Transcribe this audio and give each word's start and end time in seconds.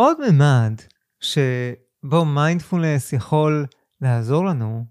עוד 0.00 0.16
ממד 0.28 0.74
שבו 1.20 2.24
מיינדפולנס 2.24 3.12
יכול 3.12 3.66
לעזור 4.00 4.44
לנו, 4.44 4.84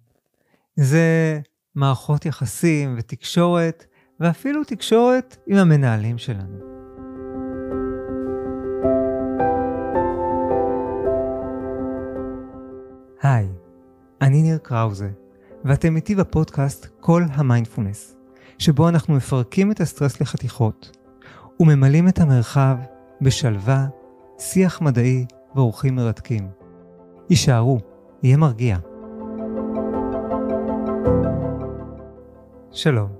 זה 0.75 1.39
מערכות 1.75 2.25
יחסים 2.25 2.95
ותקשורת, 2.97 3.85
ואפילו 4.19 4.63
תקשורת 4.63 5.37
עם 5.47 5.57
המנהלים 5.57 6.17
שלנו. 6.17 6.57
היי, 13.21 13.47
אני 14.21 14.41
ניר 14.41 14.57
קראוזה, 14.57 15.09
ואתם 15.65 15.95
איתי 15.95 16.15
בפודקאסט 16.15 16.87
כל 16.99 17.23
המיינדפולנס, 17.33 18.15
שבו 18.57 18.89
אנחנו 18.89 19.15
מפרקים 19.15 19.71
את 19.71 19.79
הסטרס 19.79 20.21
לחתיכות, 20.21 20.97
וממלאים 21.59 22.07
את 22.07 22.19
המרחב 22.19 22.77
בשלווה, 23.21 23.87
שיח 24.39 24.81
מדעי 24.81 25.25
ואורחים 25.55 25.95
מרתקים. 25.95 26.51
הישארו, 27.29 27.79
יהיה 28.23 28.37
מרגיע. 28.37 28.77
שלום. 32.71 33.11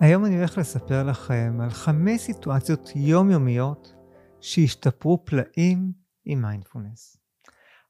היום 0.00 0.24
אני 0.24 0.38
הולך 0.38 0.58
לספר 0.58 1.02
לכם 1.02 1.58
על 1.62 1.70
חמש 1.70 2.20
סיטואציות 2.20 2.90
יומיומיות 2.94 3.94
שהשתפרו 4.40 5.24
פלאים 5.24 5.92
עם 6.24 6.42
מיינדפולנס. 6.42 7.16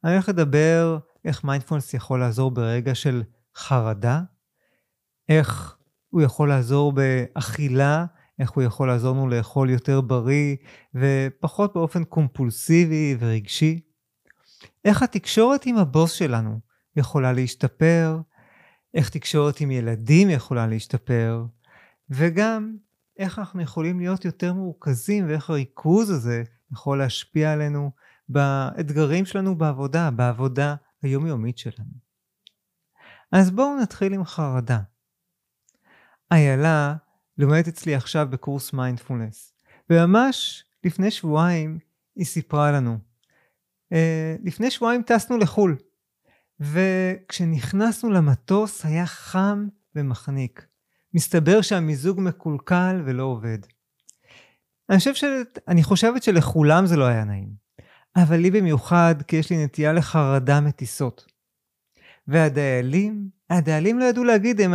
אני 0.05 0.13
הולך 0.13 0.29
לדבר 0.29 0.99
איך 1.25 1.45
מיינדפולנס 1.45 1.95
יכול 1.95 2.21
לעזור 2.21 2.51
ברגע 2.51 2.95
של 2.95 3.23
חרדה, 3.57 4.23
איך 5.29 5.77
הוא 6.09 6.23
יכול 6.23 6.49
לעזור 6.49 6.93
באכילה, 6.93 8.07
איך 8.41 8.51
הוא 8.51 8.63
יכול 8.63 8.89
לעזור 8.89 9.15
לנו 9.15 9.29
לאכול 9.29 9.71
יותר 9.71 10.01
בריא 10.01 10.57
ופחות 10.95 11.75
באופן 11.75 12.05
קומפולסיבי 12.05 13.17
ורגשי. 13.21 13.81
איך 14.85 15.03
התקשורת 15.03 15.67
עם 15.67 15.77
הבוס 15.77 16.13
שלנו 16.13 16.61
יכולה 16.97 17.33
להשתפר, 17.33 18.21
איך 18.95 19.11
תקשורת 19.11 19.61
עם 19.61 19.71
ילדים 19.71 20.31
יכולה 20.31 20.67
להשתפר, 20.67 21.45
וגם 22.11 22.77
איך 23.17 23.39
אנחנו 23.39 23.63
יכולים 23.63 24.01
להיות 24.01 24.25
יותר 24.25 24.53
מורכזים 24.53 25.29
ואיך 25.29 25.51
הריכוז 25.51 26.11
הזה 26.11 26.43
יכול 26.73 26.99
להשפיע 26.99 27.53
עלינו 27.53 27.91
באתגרים 28.29 29.27
שלנו 29.27 29.59
בעבודה, 29.59 30.11
בעבודה 30.11 30.75
היומיומית 31.03 31.59
שלנו. 31.59 32.11
אז 33.33 33.51
בואו 33.51 33.81
נתחיל 33.83 34.13
עם 34.13 34.25
חרדה. 34.25 34.81
איילה 36.33 36.95
לומדת 37.39 37.69
אצלי 37.69 37.95
עכשיו 37.95 38.27
בקורס 38.31 38.73
מיינדפולנס, 38.73 39.53
וממש 39.91 40.65
לפני 40.85 41.11
שבועיים 41.11 41.79
היא 42.17 42.27
סיפרה 42.27 42.73
לנו. 42.73 42.99
Uh, 43.95 43.97
לפני 44.45 44.71
שבועיים 44.71 45.03
טסנו 45.03 45.39
לחו"ל, 45.39 45.77
וכשנכנסנו 46.61 48.11
למטוס 48.11 48.85
היה 48.85 49.07
חם 49.07 49.69
ומחניק. 49.95 50.67
מסתבר 51.15 51.63
שהמיזוג 51.63 52.21
מקולקל 52.21 53.03
ולא 53.05 53.23
עובד. 53.23 53.59
אני, 54.91 54.99
חושב 54.99 55.15
ש... 55.15 55.25
אני 55.69 55.83
חושבת 55.83 56.23
שלכולם 56.23 56.87
זה 56.87 56.97
לא 56.97 57.05
היה 57.05 57.25
נעים, 57.25 57.49
אבל 58.17 58.37
לי 58.37 58.51
במיוחד 58.51 59.15
כי 59.27 59.37
יש 59.37 59.51
לי 59.51 59.65
נטייה 59.65 59.93
לחרדה 59.93 60.61
מטיסות. 60.61 61.27
והדיילים, 62.29 63.29
הדיילים 63.51 63.99
לא 63.99 64.05
ידעו 64.05 64.25
להגיד 64.25 64.61
אם 64.61 64.75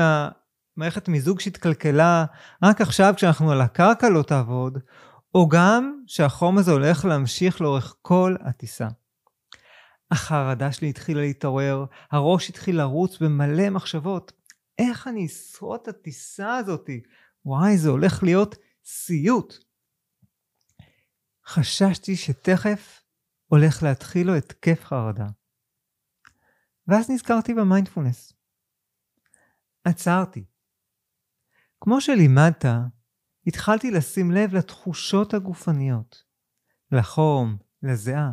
המערכת 0.77 1.07
מיזוג 1.07 1.39
שהתקלקלה 1.39 2.25
רק 2.63 2.81
עכשיו 2.81 3.13
כשאנחנו 3.15 3.51
על 3.51 3.61
הקרקע 3.61 4.09
לא 4.09 4.23
תעבוד, 4.23 4.77
או 5.35 5.47
גם 5.49 6.03
שהחום 6.07 6.57
הזה 6.57 6.71
הולך 6.71 7.05
להמשיך 7.05 7.61
לאורך 7.61 7.95
כל 8.01 8.35
הטיסה. 8.41 8.87
החרדה 10.11 10.71
שלי 10.71 10.89
התחילה 10.89 11.21
להתעורר, 11.21 11.85
הראש 12.11 12.49
התחיל 12.49 12.77
לרוץ 12.77 13.17
במלא 13.17 13.69
מחשבות. 13.69 14.31
איך 14.77 15.07
אני 15.07 15.25
אשרוד 15.25 15.79
את 15.81 15.87
הטיסה 15.87 16.57
הזאתי? 16.57 17.01
וואי, 17.45 17.77
זה 17.77 17.89
הולך 17.89 18.23
להיות 18.23 18.55
סיוט. 18.85 19.53
חששתי 21.45 22.15
שתכף 22.15 23.01
הולך 23.47 23.83
להתחיל 23.83 24.27
לו 24.27 24.35
התקף 24.35 24.83
חרדה. 24.83 25.27
ואז 26.87 27.09
נזכרתי 27.09 27.53
במיינדפולנס. 27.53 28.33
עצרתי. 29.83 30.45
כמו 31.81 32.01
שלימדת, 32.01 32.65
התחלתי 33.47 33.91
לשים 33.91 34.31
לב 34.31 34.55
לתחושות 34.55 35.33
הגופניות, 35.33 36.23
לחום, 36.91 37.57
לזיעה. 37.83 38.31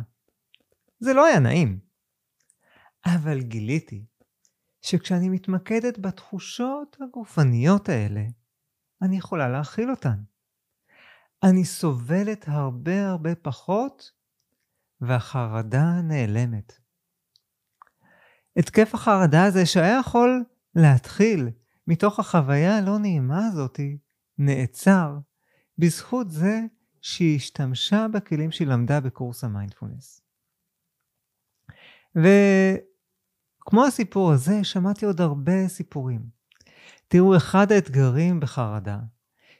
זה 0.99 1.13
לא 1.13 1.25
היה 1.25 1.39
נעים. 1.39 1.79
אבל 3.05 3.41
גיליתי 3.41 4.05
שכשאני 4.81 5.29
מתמקדת 5.29 5.99
בתחושות 5.99 6.97
הגופניות 7.01 7.89
האלה, 7.89 8.23
אני 9.01 9.17
יכולה 9.17 9.49
להכיל 9.49 9.91
אותן. 9.91 10.23
אני 11.43 11.65
סובלת 11.65 12.45
הרבה 12.47 13.09
הרבה 13.09 13.35
פחות, 13.35 14.11
והחרדה 15.01 16.01
נעלמת. 16.03 16.73
התקף 18.57 18.95
החרדה 18.95 19.45
הזה 19.45 19.65
שהיה 19.65 19.99
יכול 19.99 20.43
להתחיל 20.75 21.49
מתוך 21.87 22.19
החוויה 22.19 22.77
הלא 22.77 22.99
נעימה 22.99 23.47
הזאתי, 23.47 23.97
נעצר 24.37 25.17
בזכות 25.77 26.31
זה 26.31 26.61
שהיא 27.01 27.35
השתמשה 27.35 28.05
בכלים 28.13 28.51
שהיא 28.51 28.67
למדה 28.67 28.99
בקורס 28.99 29.43
המיינדפולנס. 29.43 30.21
וכמו 32.15 33.85
הסיפור 33.85 34.31
הזה, 34.31 34.63
שמעתי 34.63 35.05
עוד 35.05 35.21
הרבה 35.21 35.67
סיפורים. 35.67 36.21
תראו, 37.07 37.37
אחד 37.37 37.71
האתגרים 37.71 38.39
בחרדה, 38.39 38.99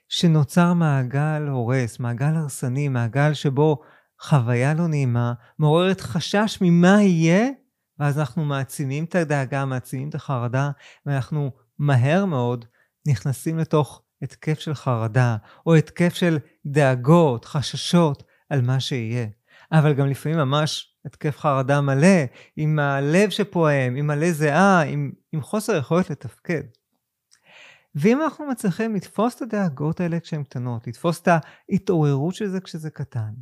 שנוצר 0.10 0.74
מעגל 0.74 1.48
הורס, 1.48 2.00
מעגל 2.00 2.36
הרסני, 2.36 2.88
מעגל 2.88 3.34
שבו 3.34 3.82
חוויה 4.20 4.74
לא 4.74 4.88
נעימה, 4.88 5.34
מעוררת 5.60 6.02
חשש 6.02 6.58
ממה 6.62 7.02
יהיה, 7.02 7.50
ואז 8.00 8.20
אנחנו 8.20 8.46
מעצימים 8.46 9.04
את 9.04 9.16
הדאגה, 9.16 9.66
מעצימים 9.66 10.10
את 10.10 10.16
החרדה, 10.16 10.72
ואנחנו 11.06 11.52
מהר 11.80 12.26
מאוד 12.26 12.66
נכנסים 13.08 13.58
לתוך 13.58 14.02
התקף 14.22 14.60
של 14.60 14.74
חרדה, 14.74 15.38
או 15.66 15.76
התקף 15.76 16.14
של 16.14 16.38
דאגות, 16.66 17.46
חששות 17.46 18.24
על 18.50 18.62
מה 18.62 18.80
שיהיה. 18.80 19.28
אבל 19.72 19.94
גם 19.94 20.08
לפעמים 20.08 20.38
ממש 20.38 20.98
התקף 21.06 21.38
חרדה 21.38 21.82
מלא, 21.82 22.24
עם 22.58 22.80
הלב 22.80 23.30
שפועם, 23.30 23.96
עם 23.96 24.08
מלא 24.08 24.32
זיעה, 24.32 24.82
עם, 24.82 25.12
עם 25.32 25.42
חוסר 25.42 25.76
יכולת 25.76 26.10
לתפקד. 26.10 26.62
ואם 27.96 28.22
אנחנו 28.22 28.46
מצליחים 28.46 28.96
לתפוס 28.96 29.36
את 29.36 29.42
הדאגות 29.42 30.00
האלה 30.00 30.20
כשהן 30.20 30.44
קטנות, 30.44 30.88
לתפוס 30.88 31.22
את 31.22 31.28
ההתעוררות 31.28 32.36
של 32.36 32.48
זה 32.48 32.62
כשזה 32.62 32.90
קטן, 32.90 33.34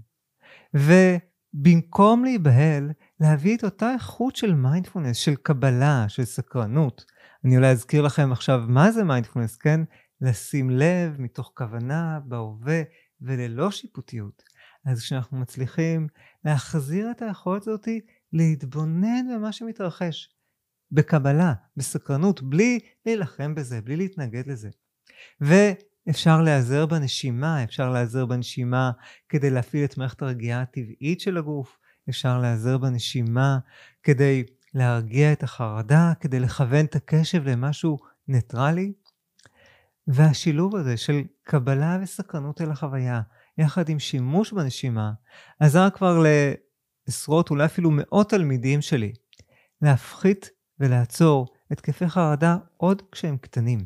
ובמקום 0.74 2.24
להיבהל, 2.24 2.92
להביא 3.20 3.58
את 3.58 3.64
אותה 3.64 3.94
איכות 3.94 4.36
של 4.36 4.54
מיינדפולנס, 4.54 5.18
של 5.18 5.36
קבלה, 5.36 6.06
של 6.08 6.26
סקרנות. 6.26 7.06
אני 7.46 7.58
אולי 7.58 7.70
אזכיר 7.70 8.02
לכם 8.02 8.32
עכשיו 8.32 8.64
מה 8.68 8.92
זה 8.92 9.04
מיינדפולנס, 9.04 9.58
כן? 9.58 9.82
לשים 10.22 10.70
לב 10.70 11.16
מתוך 11.18 11.52
כוונה 11.56 12.20
בהווה 12.26 12.82
וללא 13.22 13.72
שיפוטיות. 13.72 14.44
אז 14.86 15.02
כשאנחנו 15.02 15.38
מצליחים 15.38 16.08
להחזיר 16.46 17.12
את 17.12 17.22
היכולת 17.22 17.62
הזאת 17.62 17.88
להתבונן 18.34 19.26
במה 19.36 19.52
שמתרחש, 19.52 20.30
בקבלה, 20.92 21.54
בסקרנות, 21.78 22.42
בלי 22.44 22.80
להילחם 23.06 23.56
בזה, 23.56 23.82
בלי 23.82 23.96
להתנגד 23.96 24.48
לזה. 24.48 24.70
ואפשר 25.42 26.42
להיעזר 26.42 26.86
בנשימה, 26.86 27.64
אפשר 27.64 27.90
להיעזר 27.90 28.26
בנשימה 28.26 28.92
כדי 29.30 29.50
להפעיל 29.50 29.86
את 29.86 29.98
מערכת 29.98 30.22
הרגיעה 30.22 30.62
הטבעית 30.62 31.20
של 31.20 31.38
הגוף, 31.38 31.78
אפשר 32.10 32.40
להיעזר 32.40 32.78
בנשימה 32.78 33.60
כדי 34.04 34.44
להרגיע 34.74 35.34
את 35.34 35.44
החרדה, 35.44 36.14
כדי 36.20 36.40
לכוון 36.40 36.86
את 36.86 36.96
הקשב 36.96 37.48
למשהו 37.48 37.98
ניטרלי. 38.28 38.94
והשילוב 40.08 40.76
הזה 40.76 40.98
של 40.98 41.22
קבלה 41.44 41.98
וסקרנות 42.02 42.62
אל 42.62 42.72
החוויה, 42.72 43.22
יחד 43.58 43.90
עם 43.90 44.00
שימוש 44.00 44.54
בנשימה, 44.54 45.12
עזר 45.60 45.90
כבר 45.90 46.24
לעשרות, 47.08 47.50
אולי 47.50 47.66
אפילו 47.66 47.92
מאות 47.92 48.30
תלמידים 48.30 48.82
שלי, 48.82 49.14
להפחית 49.82 50.50
ולעצור 50.80 51.48
התקפי 51.72 52.10
חרדה 52.10 52.58
עוד 52.78 53.02
כשהם 53.12 53.38
קטנים. 53.38 53.86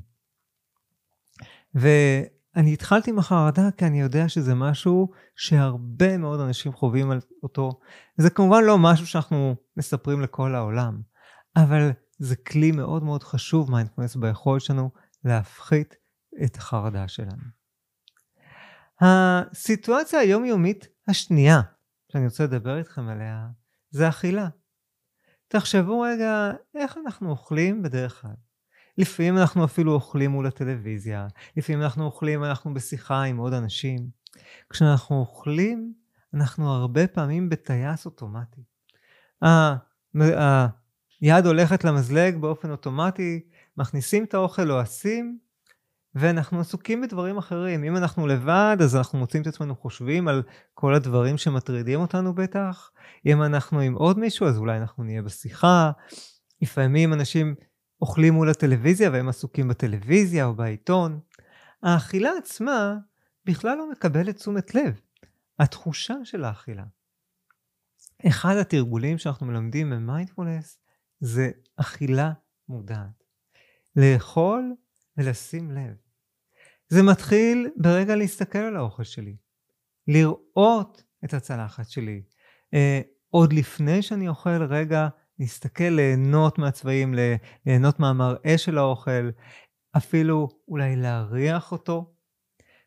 ואני 2.56 2.74
התחלתי 2.74 3.12
עם 3.12 3.20
החרדה 3.20 3.72
כי 3.78 3.86
אני 3.86 4.02
יודע 4.02 4.30
שזה 4.30 4.56
משהו 4.56 5.12
שהרבה 5.36 6.18
מאוד 6.18 6.40
אנשים 6.40 6.74
חווים 6.74 7.12
על 7.12 7.20
אותו. 7.44 7.80
זה 8.18 8.30
כמובן 8.30 8.64
לא 8.64 8.78
משהו 8.78 9.08
שאנחנו 9.08 9.56
מספרים 9.78 10.22
לכל 10.22 10.56
העולם, 10.56 11.02
אבל 11.56 11.92
זה 12.20 12.36
כלי 12.36 12.72
מאוד 12.72 13.04
מאוד 13.04 13.24
חשוב 13.24 13.72
מיינדפולנס 13.72 14.16
ביכולת 14.16 14.62
שלנו 14.62 14.92
להפחית 15.24 15.96
את 16.44 16.56
החרדה 16.56 17.08
שלנו. 17.08 17.44
הסיטואציה 19.02 20.20
היומיומית 20.20 20.88
השנייה 21.08 21.62
שאני 22.12 22.26
רוצה 22.26 22.44
לדבר 22.44 22.78
איתכם 22.78 23.08
עליה, 23.08 23.48
זה 23.90 24.10
אכילה. 24.10 24.48
תחשבו 25.48 26.00
רגע 26.00 26.52
איך 26.76 26.98
אנחנו 27.06 27.30
אוכלים 27.30 27.84
בדרך 27.84 28.22
כלל. 28.22 28.45
לפעמים 28.98 29.38
אנחנו 29.38 29.66
אפילו 29.66 29.94
אוכלים 29.94 30.32
מול 30.32 30.48
הטלוויזיה, 30.48 31.28
לפעמים 31.58 31.82
אנחנו 31.82 32.06
אוכלים, 32.06 32.44
אנחנו 32.44 32.74
בשיחה 32.74 33.24
עם 33.24 33.38
עוד 33.38 33.54
אנשים. 33.54 34.10
כשאנחנו 34.70 35.20
אוכלים, 35.20 35.94
אנחנו 36.34 36.74
הרבה 36.74 37.08
פעמים 37.08 37.50
בטייס 37.50 38.06
אוטומטי. 38.06 38.62
היד 41.22 41.46
הולכת 41.46 41.84
למזלג 41.84 42.38
באופן 42.38 42.72
אוטומטי, 42.72 43.40
מכניסים 43.78 44.24
את 44.24 44.34
האוכל, 44.34 44.64
לועסים, 44.64 45.38
ואנחנו 46.16 46.60
עסוקים 46.60 47.02
בדברים 47.02 47.38
אחרים. 47.38 47.84
אם 47.84 47.98
אנחנו 47.98 48.28
לבד, 48.28 48.78
אז 48.80 48.96
אנחנו 48.96 49.20
מוצאים 49.20 49.42
את 49.42 49.48
עצמנו 49.48 49.76
חושבים 49.76 50.28
על 50.28 50.44
כל 50.74 50.94
הדברים 50.94 51.38
שמטרידים 51.38 52.00
אותנו 52.00 52.36
בטח. 52.36 52.92
אם 53.26 53.44
אנחנו 53.44 53.80
עם 53.80 53.94
עוד 53.94 54.20
מישהו, 54.20 54.48
אז 54.48 54.58
אולי 54.58 54.78
אנחנו 54.78 55.04
נהיה 55.04 55.22
בשיחה. 55.22 55.92
לפעמים 56.62 57.14
אנשים 57.14 57.56
אוכלים 58.02 58.34
מול 58.34 58.50
הטלוויזיה 58.50 59.10
והם 59.12 59.30
עסוקים 59.30 59.68
בטלוויזיה 59.68 60.46
או 60.46 60.56
בעיתון. 60.56 61.20
האכילה 61.84 62.30
עצמה 62.38 62.98
בכלל 63.46 63.78
לא 63.78 63.92
מקבלת 63.92 64.36
תשומת 64.36 64.76
לב. 64.76 65.02
התחושה 65.60 66.14
של 66.24 66.44
האכילה. 66.44 66.84
אחד 68.28 68.56
התרגולים 68.56 69.18
שאנחנו 69.18 69.46
מלמדים 69.46 69.90
במיינדפולנס 69.90 70.80
זה 71.20 71.52
אכילה 71.76 72.32
מודעת. 72.70 73.24
לאכול 73.96 74.74
ולשים 75.18 75.72
לב. 75.72 75.96
זה 76.88 77.04
מתחיל 77.04 77.70
ברגע 77.76 78.16
להסתכל 78.16 78.60
על 78.60 78.76
האוכל 78.76 79.04
שלי, 79.04 79.36
לראות 80.08 81.04
את 81.26 81.34
הצלחת 81.34 81.90
שלי. 81.90 82.24
אה, 82.74 83.02
עוד 83.30 83.54
לפני 83.54 84.02
שאני 84.02 84.28
אוכל, 84.28 84.64
רגע 84.64 85.08
להסתכל, 85.40 85.84
ליהנות 85.84 86.58
מהצבעים, 86.58 87.16
ליהנות 87.66 88.00
מהמראה 88.00 88.58
של 88.58 88.78
האוכל, 88.78 89.30
אפילו 89.98 90.50
אולי 90.68 90.96
להריח 90.96 91.72
אותו. 91.72 92.14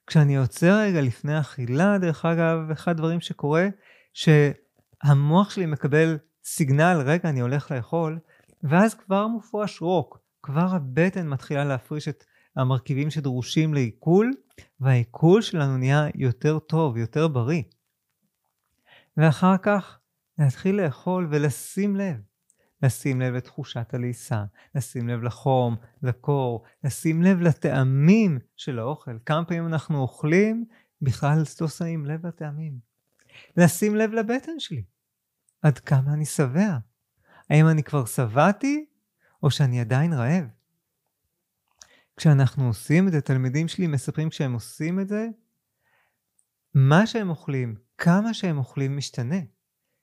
כשאני 0.07 0.37
עוצר 0.37 0.79
רגע 0.79 1.01
לפני 1.01 1.41
אכילה, 1.41 1.99
דרך 1.99 2.25
אגב, 2.25 2.71
אחד 2.73 2.91
הדברים 2.91 3.21
שקורה, 3.21 3.69
שהמוח 4.15 5.51
שלי 5.51 5.67
מקבל 5.67 6.19
סיגנל, 6.45 7.03
רגע, 7.07 7.29
אני 7.29 7.41
הולך 7.41 7.71
לאכול, 7.71 8.19
ואז 8.63 8.95
כבר 8.95 9.27
מופרש 9.27 9.81
רוק, 9.81 10.19
כבר 10.43 10.67
הבטן 10.71 11.29
מתחילה 11.29 11.65
להפריש 11.65 12.09
את 12.09 12.25
המרכיבים 12.57 13.11
שדרושים 13.11 13.75
לעיכול, 13.75 14.33
והעיכול 14.81 15.43
שלנו 15.43 15.77
נהיה 15.77 16.07
יותר 16.15 16.59
טוב, 16.59 16.97
יותר 16.97 17.29
בריא. 17.29 17.63
ואחר 19.17 19.57
כך 19.63 19.99
להתחיל 20.39 20.83
לאכול 20.83 21.29
ולשים 21.31 21.97
לב. 21.97 22.17
לשים 22.83 23.21
לב 23.21 23.35
לתחושת 23.35 23.95
הליסה, 23.95 24.45
לשים 24.75 25.09
לב 25.09 25.23
לחום, 25.23 25.77
לקור, 26.03 26.65
לשים 26.85 27.23
לב 27.23 27.41
לטעמים 27.41 28.39
של 28.57 28.79
האוכל. 28.79 29.19
כמה 29.27 29.45
פעמים 29.45 29.67
אנחנו 29.67 29.99
אוכלים, 29.99 30.65
בכלל 31.03 31.43
לא 31.61 31.69
שמים 31.69 32.07
לב 32.07 32.27
לטעמים. 32.27 32.79
לשים 33.57 33.97
לב 33.97 34.13
לבטן 34.13 34.59
שלי. 34.59 34.83
עד 35.63 35.79
כמה 35.79 36.13
אני 36.13 36.25
שבע. 36.25 36.79
האם 37.51 37.69
אני 37.69 37.83
כבר 37.83 38.05
שבעתי, 38.05 38.87
או 39.43 39.51
שאני 39.51 39.81
עדיין 39.81 40.13
רעב? 40.13 40.45
כשאנחנו 42.17 42.67
עושים 42.67 43.09
את 43.09 43.13
זה, 43.13 43.21
תלמידים 43.21 43.69
שלי 43.69 43.87
מספרים 43.87 44.29
כשהם 44.29 44.53
עושים 44.53 45.01
את 45.01 45.09
זה, 45.09 45.29
מה 46.75 47.07
שהם 47.07 47.31
אוכלים, 47.31 47.75
כמה 47.99 48.35
שהם 48.35 48.59
אוכלים 48.59 48.97
משתנה. 48.97 49.37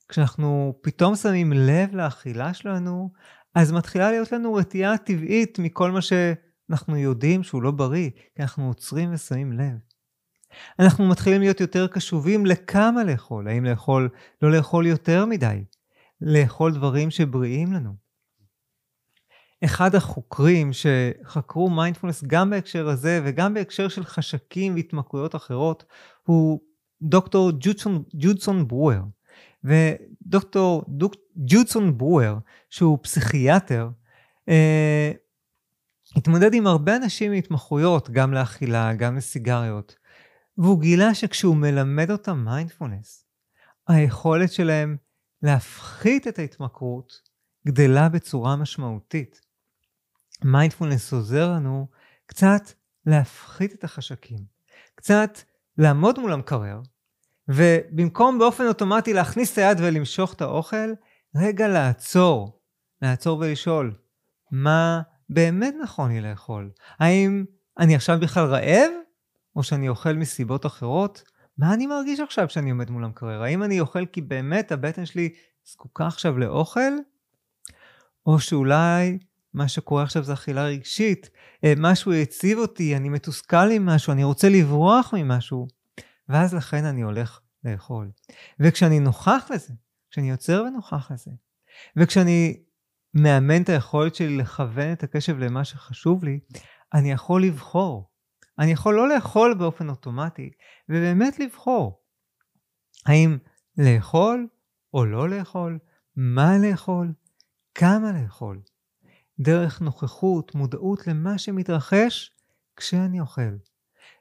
כשאנחנו 0.09 0.73
פתאום 0.81 1.15
שמים 1.15 1.53
לב 1.53 1.95
לאכילה 1.95 2.53
שלנו, 2.53 3.09
אז 3.55 3.71
מתחילה 3.71 4.11
להיות 4.11 4.31
לנו 4.31 4.53
רתיעה 4.53 4.97
טבעית 4.97 5.59
מכל 5.59 5.91
מה 5.91 5.99
שאנחנו 6.01 6.97
יודעים 6.97 7.43
שהוא 7.43 7.63
לא 7.63 7.71
בריא, 7.71 8.09
כי 8.35 8.41
אנחנו 8.41 8.67
עוצרים 8.67 9.13
ושמים 9.13 9.51
לב. 9.51 9.77
אנחנו 10.79 11.07
מתחילים 11.07 11.41
להיות 11.41 11.59
יותר 11.59 11.87
קשובים 11.87 12.45
לכמה 12.45 13.03
לאכול, 13.03 13.47
האם 13.47 13.65
לאכול, 13.65 14.09
לא 14.41 14.51
לאכול 14.51 14.85
יותר 14.85 15.25
מדי, 15.25 15.63
לאכול 16.21 16.73
דברים 16.73 17.11
שבריאים 17.11 17.73
לנו. 17.73 18.05
אחד 19.65 19.95
החוקרים 19.95 20.71
שחקרו 20.73 21.69
מיינדפולנס 21.69 22.23
גם 22.27 22.49
בהקשר 22.49 22.87
הזה 22.89 23.21
וגם 23.25 23.53
בהקשר 23.53 23.87
של 23.87 24.03
חשקים 24.03 24.75
והתמכרויות 24.75 25.35
אחרות 25.35 25.85
הוא 26.23 26.59
דוקטור 27.01 27.51
ג'ודסון, 28.13 28.67
ברואר. 28.67 29.01
ודוקטור 29.65 30.83
דוק, 30.87 31.15
ג'ודסון 31.35 31.97
ברואר, 31.97 32.37
שהוא 32.69 32.97
פסיכיאטר, 33.01 33.89
אה, 34.49 35.11
התמודד 36.15 36.53
עם 36.53 36.67
הרבה 36.67 36.95
אנשים 36.95 37.31
עם 37.31 37.37
התמכרויות, 37.37 38.09
גם 38.09 38.33
לאכילה, 38.33 38.93
גם 38.93 39.15
לסיגריות, 39.15 39.95
והוא 40.57 40.81
גילה 40.81 41.13
שכשהוא 41.13 41.55
מלמד 41.55 42.11
אותם 42.11 42.45
מיינדפולנס, 42.45 43.25
היכולת 43.87 44.51
שלהם 44.51 44.97
להפחית 45.41 46.27
את 46.27 46.39
ההתמכרות 46.39 47.21
גדלה 47.67 48.09
בצורה 48.09 48.55
משמעותית. 48.55 49.41
מיינדפולנס 50.43 51.13
עוזר 51.13 51.51
לנו 51.51 51.87
קצת 52.25 52.61
להפחית 53.05 53.73
את 53.73 53.83
החשקים, 53.83 54.39
קצת 54.95 55.39
לעמוד 55.77 56.19
מול 56.19 56.33
המקרר, 56.33 56.81
ובמקום 57.47 58.39
באופן 58.39 58.67
אוטומטי 58.67 59.13
להכניס 59.13 59.53
את 59.53 59.57
היד 59.57 59.77
ולמשוך 59.79 60.33
את 60.33 60.41
האוכל, 60.41 60.93
רגע 61.35 61.67
לעצור, 61.67 62.59
לעצור 63.01 63.39
ולשאול, 63.39 63.93
מה 64.51 65.01
באמת 65.29 65.75
נכון 65.83 66.11
לי 66.11 66.21
לאכול? 66.21 66.69
האם 66.99 67.45
אני 67.79 67.95
עכשיו 67.95 68.19
בכלל 68.21 68.45
רעב, 68.45 68.91
או 69.55 69.63
שאני 69.63 69.89
אוכל 69.89 70.13
מסיבות 70.13 70.65
אחרות? 70.65 71.23
מה 71.57 71.73
אני 71.73 71.87
מרגיש 71.87 72.19
עכשיו 72.19 72.47
כשאני 72.47 72.69
עומד 72.69 72.89
מול 72.89 73.03
המקרר? 73.03 73.43
האם 73.43 73.63
אני 73.63 73.79
אוכל 73.79 74.05
כי 74.05 74.21
באמת 74.21 74.71
הבטן 74.71 75.05
שלי 75.05 75.29
זקוקה 75.65 76.07
עכשיו 76.07 76.37
לאוכל? 76.37 76.91
או 78.25 78.39
שאולי 78.39 79.17
מה 79.53 79.67
שקורה 79.67 80.03
עכשיו 80.03 80.23
זה 80.23 80.33
אכילה 80.33 80.65
רגשית, 80.65 81.29
אה, 81.63 81.73
משהו 81.77 82.13
הציב 82.13 82.57
אותי, 82.57 82.95
אני 82.95 83.09
מתוסכל 83.09 83.71
עם 83.71 83.85
משהו, 83.85 84.13
אני 84.13 84.23
רוצה 84.23 84.49
לברוח 84.49 85.13
ממשהו, 85.17 85.67
ואז 86.29 86.53
לכן 86.53 86.85
אני 86.85 87.01
הולך 87.01 87.39
לאכול. 87.63 88.11
וכשאני 88.59 88.99
נוכח 88.99 89.47
לזה, 89.53 89.73
כשאני 90.11 90.29
יוצר 90.29 90.63
ונוכח 90.67 91.11
לזה, 91.11 91.31
וכשאני 91.97 92.63
מאמן 93.13 93.61
את 93.61 93.69
היכולת 93.69 94.15
שלי 94.15 94.37
לכוון 94.37 94.91
את 94.91 95.03
הקשב 95.03 95.37
למה 95.37 95.65
שחשוב 95.65 96.23
לי, 96.23 96.39
אני 96.93 97.11
יכול 97.11 97.43
לבחור. 97.43 98.11
אני 98.59 98.71
יכול 98.71 98.95
לא 98.95 99.09
לאכול 99.09 99.53
באופן 99.53 99.89
אוטומטי, 99.89 100.51
ובאמת 100.89 101.39
לבחור. 101.39 102.03
האם 103.05 103.37
לאכול 103.77 104.47
או 104.93 105.05
לא 105.05 105.29
לאכול, 105.29 105.79
מה 106.15 106.57
לאכול, 106.57 107.13
כמה 107.75 108.11
לאכול. 108.21 108.61
דרך 109.39 109.81
נוכחות, 109.81 110.55
מודעות 110.55 111.07
למה 111.07 111.37
שמתרחש 111.37 112.31
כשאני 112.75 113.19
אוכל. 113.19 113.57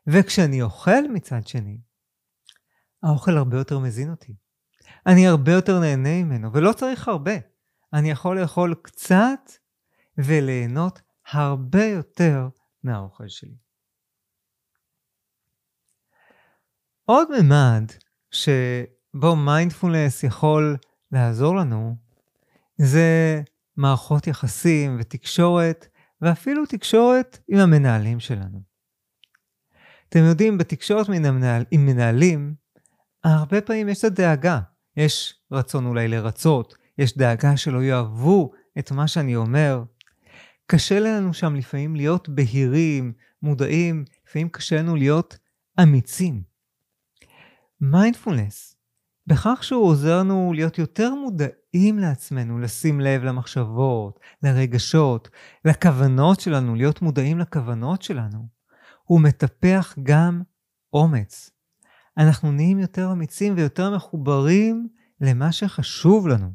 וכשאני 0.06 0.62
אוכל 0.62 1.08
מצד 1.12 1.46
שני, 1.46 1.78
האוכל 3.04 3.36
הרבה 3.36 3.56
יותר 3.58 3.78
מזין 3.78 4.10
אותי. 4.10 4.34
אני 5.06 5.26
הרבה 5.26 5.52
יותר 5.52 5.80
נהנה 5.80 6.22
ממנו, 6.24 6.52
ולא 6.52 6.72
צריך 6.72 7.08
הרבה. 7.08 7.32
אני 7.92 8.10
יכול 8.10 8.40
לאכול 8.40 8.74
קצת 8.82 9.50
וליהנות 10.18 11.00
הרבה 11.32 11.84
יותר 11.84 12.48
מהאוכל 12.82 13.28
שלי. 13.28 13.56
עוד 17.04 17.28
ממד 17.38 17.84
שבו 18.30 19.36
מיינדפולנס 19.36 20.24
יכול 20.24 20.76
לעזור 21.12 21.56
לנו, 21.56 21.96
זה 22.76 23.42
מערכות 23.76 24.26
יחסים 24.26 24.96
ותקשורת, 25.00 25.86
ואפילו 26.20 26.66
תקשורת 26.66 27.38
עם 27.48 27.58
המנהלים 27.58 28.20
שלנו. 28.20 28.62
אתם 30.08 30.18
יודעים, 30.28 30.58
בתקשורת 30.58 31.08
המנהל, 31.08 31.64
עם 31.70 31.86
מנהלים, 31.86 32.54
הרבה 33.24 33.60
פעמים 33.60 33.88
יש 33.88 33.98
את 33.98 34.04
הדאגה. 34.04 34.60
יש 34.96 35.40
רצון 35.52 35.86
אולי 35.86 36.08
לרצות, 36.08 36.74
יש 36.98 37.18
דאגה 37.18 37.56
שלא 37.56 37.82
יאהבו 37.82 38.52
את 38.78 38.92
מה 38.92 39.08
שאני 39.08 39.36
אומר. 39.36 39.82
קשה 40.66 41.00
לנו 41.00 41.34
שם 41.34 41.54
לפעמים 41.54 41.96
להיות 41.96 42.28
בהירים, 42.28 43.12
מודעים, 43.42 44.04
לפעמים 44.26 44.48
קשה 44.48 44.76
לנו 44.78 44.96
להיות 44.96 45.38
אמיצים. 45.82 46.42
מיינדפולנס, 47.80 48.76
בכך 49.26 49.58
שהוא 49.62 49.84
עוזר 49.84 50.18
לנו 50.18 50.52
להיות 50.54 50.78
יותר 50.78 51.14
מודעים 51.14 51.98
לעצמנו, 51.98 52.58
לשים 52.58 53.00
לב 53.00 53.24
למחשבות, 53.24 54.20
לרגשות, 54.42 55.28
לכוונות 55.64 56.40
שלנו, 56.40 56.74
להיות 56.74 57.02
מודעים 57.02 57.38
לכוונות 57.38 58.02
שלנו, 58.02 58.46
הוא 59.04 59.20
מטפח 59.20 59.94
גם 60.02 60.42
אומץ. 60.92 61.50
אנחנו 62.18 62.52
נהיים 62.52 62.78
יותר 62.78 63.12
אמיצים 63.12 63.54
ויותר 63.56 63.96
מחוברים 63.96 64.88
למה 65.20 65.52
שחשוב 65.52 66.28
לנו. 66.28 66.50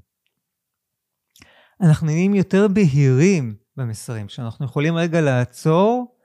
אנחנו 1.82 2.08
נהיים 2.08 2.36
יותר 2.36 2.68
בהירים 2.68 3.56
במסרים, 3.76 4.30
שאנחנו 4.30 4.66
יכולים 4.66 4.96
רגע 4.96 5.22
לעצור, 5.22 6.16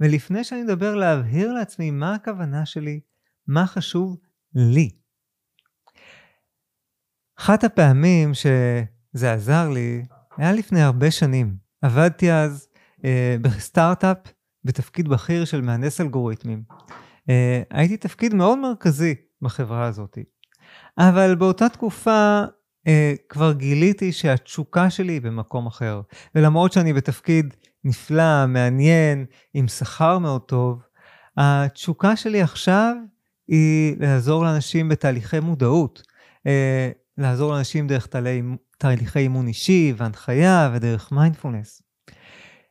ולפני 0.00 0.44
שאני 0.44 0.62
מדבר 0.62 0.94
להבהיר 0.94 1.52
לעצמי 1.52 1.90
מה 1.90 2.14
הכוונה 2.14 2.66
שלי, 2.66 3.00
מה 3.46 3.66
חשוב 3.66 4.18
לי. 4.54 4.90
אחת 7.38 7.64
הפעמים 7.64 8.34
שזה 8.34 9.32
עזר 9.32 9.68
לי, 9.68 10.04
היה 10.36 10.52
לפני 10.52 10.82
הרבה 10.82 11.10
שנים. 11.10 11.56
עבדתי 11.82 12.32
אז 12.32 12.68
אה, 13.04 13.36
בסטארט-אפ 13.42 14.18
בתפקיד 14.64 15.08
בכיר 15.08 15.44
של 15.44 15.60
מהנדס 15.60 16.00
אלגוריתמים. 16.00 16.62
אה, 17.30 17.62
הייתי 17.70 17.96
תפקיד 17.96 18.34
מאוד 18.34 18.58
מרכזי 18.58 19.14
בחברה 19.42 19.86
הזאת. 19.86 20.18
אבל 20.98 21.34
באותה 21.34 21.68
תקופה 21.68 22.42
אה, 22.86 23.14
כבר 23.28 23.52
גיליתי 23.52 24.12
שהתשוקה 24.12 24.90
שלי 24.90 25.12
היא 25.12 25.20
במקום 25.20 25.66
אחר. 25.66 26.00
ולמרות 26.34 26.72
שאני 26.72 26.92
בתפקיד 26.92 27.54
נפלא, 27.84 28.46
מעניין, 28.46 29.24
עם 29.54 29.68
שכר 29.68 30.18
מאוד 30.18 30.40
טוב, 30.40 30.82
התשוקה 31.36 32.16
שלי 32.16 32.42
עכשיו 32.42 32.94
היא 33.48 33.96
לעזור 34.00 34.44
לאנשים 34.44 34.88
בתהליכי 34.88 35.40
מודעות. 35.40 36.02
אה, 36.46 36.90
לעזור 37.18 37.52
לאנשים 37.52 37.86
דרך 37.86 38.08
תהליכי 38.78 39.18
אימון 39.18 39.46
אישי 39.46 39.94
והנחיה 39.96 40.70
ודרך 40.74 41.12
מיינדפולנס. 41.12 41.82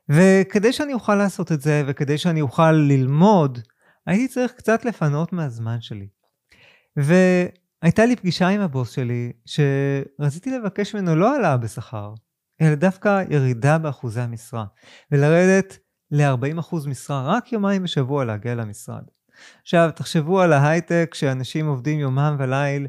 וכדי 0.09 0.73
שאני 0.73 0.93
אוכל 0.93 1.15
לעשות 1.15 1.51
את 1.51 1.61
זה 1.61 1.83
וכדי 1.87 2.17
שאני 2.17 2.41
אוכל 2.41 2.71
ללמוד, 2.71 3.59
הייתי 4.05 4.27
צריך 4.27 4.51
קצת 4.51 4.85
לפנות 4.85 5.33
מהזמן 5.33 5.81
שלי. 5.81 6.07
והייתה 6.95 8.05
לי 8.05 8.15
פגישה 8.15 8.47
עם 8.47 8.61
הבוס 8.61 8.91
שלי, 8.91 9.31
שרציתי 9.45 10.51
לבקש 10.51 10.95
ממנו 10.95 11.15
לא 11.15 11.33
העלאה 11.33 11.57
בשכר, 11.57 12.13
אלא 12.61 12.75
דווקא 12.75 13.23
ירידה 13.29 13.77
באחוזי 13.77 14.21
המשרה, 14.21 14.65
ולרדת 15.11 15.77
ל-40% 16.11 16.75
משרה 16.87 17.37
רק 17.37 17.51
יומיים 17.53 17.83
בשבוע 17.83 18.25
להגיע 18.25 18.55
למשרד. 18.55 19.03
עכשיו, 19.61 19.89
תחשבו 19.95 20.41
על 20.41 20.53
ההייטק 20.53 21.13
שאנשים 21.13 21.67
עובדים 21.67 21.99
יומם 21.99 22.35
וליל, 22.39 22.87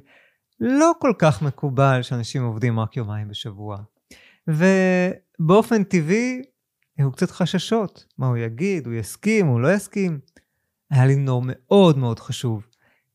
לא 0.60 0.92
כל 1.00 1.12
כך 1.18 1.42
מקובל 1.42 2.02
שאנשים 2.02 2.44
עובדים 2.44 2.80
רק 2.80 2.96
יומיים 2.96 3.28
בשבוע. 3.28 3.78
ובאופן 4.48 5.84
טבעי, 5.84 6.42
היו 6.98 7.12
קצת 7.12 7.30
חששות, 7.30 8.06
מה 8.18 8.26
הוא 8.26 8.36
יגיד, 8.36 8.86
הוא 8.86 8.94
יסכים, 8.94 9.46
הוא 9.46 9.60
לא 9.60 9.72
יסכים. 9.72 10.18
היה 10.90 11.06
לי 11.06 11.16
נור 11.16 11.42
מאוד 11.46 11.98
מאוד 11.98 12.20
חשוב. 12.20 12.66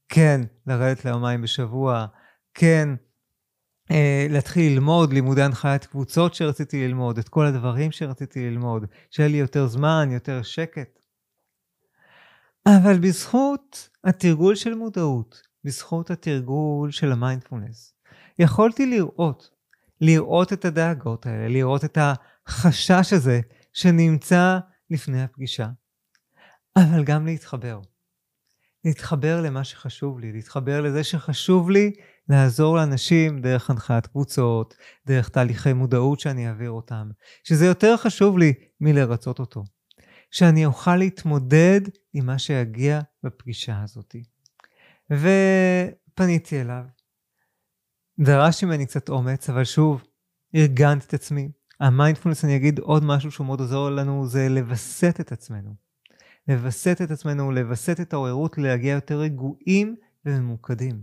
כן, 0.10 0.42
לרדת 0.68 1.06
ליומיים 1.06 1.42
בשבוע, 1.42 2.06
כן, 2.54 2.90
אה, 3.92 4.28
להתחיל 4.30 4.74
ללמוד 4.74 5.14
לימודי 5.14 5.42
הנחיית 5.42 5.86
קבוצות 5.86 6.34
שרציתי 6.34 6.88
ללמוד, 6.88 7.18
את 7.18 7.30
כל 7.30 7.46
הדברים 7.46 7.92
שרציתי 7.92 8.50
ללמוד, 8.50 8.86
שיהיה 9.12 9.30
לי 9.30 9.38
יותר 9.38 9.68
זמן, 9.68 10.10
יותר 10.12 10.42
שקט. 10.42 11.00
אבל 12.68 13.00
בזכות 13.00 13.90
התרגול 14.04 14.56
של 14.56 14.74
מודעות, 14.74 15.42
בזכות 15.64 16.12
התרגול 16.12 16.92
של 16.92 17.12
המיינדפולנס, 17.12 17.94
יכולתי 18.40 18.86
לראות, 18.86 19.50
לראות 20.02 20.54
את 20.54 20.66
הדאגות 20.66 21.26
האלה, 21.26 21.48
לראות 21.48 21.86
את 21.86 21.98
החשש 22.48 23.14
הזה 23.14 23.42
שנמצא 23.74 24.60
לפני 24.90 25.24
הפגישה, 25.24 25.68
אבל 26.84 27.04
גם 27.04 27.26
להתחבר. 27.26 27.80
להתחבר 28.86 29.42
למה 29.42 29.64
שחשוב 29.64 30.20
לי, 30.20 30.32
להתחבר 30.32 30.82
לזה 30.82 31.04
שחשוב 31.04 31.70
לי 31.70 31.92
לעזור 32.30 32.78
לאנשים 32.78 33.42
דרך 33.42 33.70
הנחיית 33.70 34.08
קבוצות, 34.08 34.76
דרך 35.08 35.30
תהליכי 35.30 35.74
מודעות 35.74 36.20
שאני 36.20 36.48
אעביר 36.48 36.72
אותם, 36.72 37.10
שזה 37.44 37.66
יותר 37.66 37.98
חשוב 37.98 38.38
לי 38.38 38.54
מלרצות 38.82 39.40
אותו. 39.40 39.64
שאני 40.32 40.66
אוכל 40.66 40.96
להתמודד 40.96 41.82
עם 42.14 42.26
מה 42.26 42.40
שיגיע 42.40 43.00
בפגישה 43.24 43.84
הזאת. 43.84 44.16
ופניתי 45.12 46.62
אליו. 46.62 46.84
דרש 48.20 48.64
ממני 48.64 48.86
קצת 48.86 49.10
אומץ, 49.10 49.50
אבל 49.50 49.64
שוב, 49.64 50.04
ארגנתי 50.56 51.06
את 51.06 51.14
עצמי. 51.14 51.52
המיינדפולנס, 51.80 52.46
אני 52.46 52.56
אגיד 52.56 52.80
עוד 52.80 53.04
משהו 53.04 53.32
שהוא 53.32 53.48
מאוד 53.48 53.60
עוזר 53.60 53.90
לנו, 53.90 54.28
זה 54.28 54.50
לווסת 54.50 55.20
את 55.20 55.32
עצמנו. 55.32 55.89
לווסת 56.50 57.02
את 57.04 57.12
עצמנו, 57.12 57.52
לווסת 57.52 58.00
את 58.00 58.14
העוררות, 58.14 58.58
להגיע 58.58 58.94
יותר 58.94 59.20
רגועים 59.20 59.96
וממוקדים. 60.26 61.02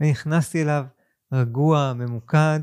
ונכנסתי 0.00 0.62
אליו 0.62 0.84
רגוע, 1.32 1.92
ממוקד. 1.96 2.60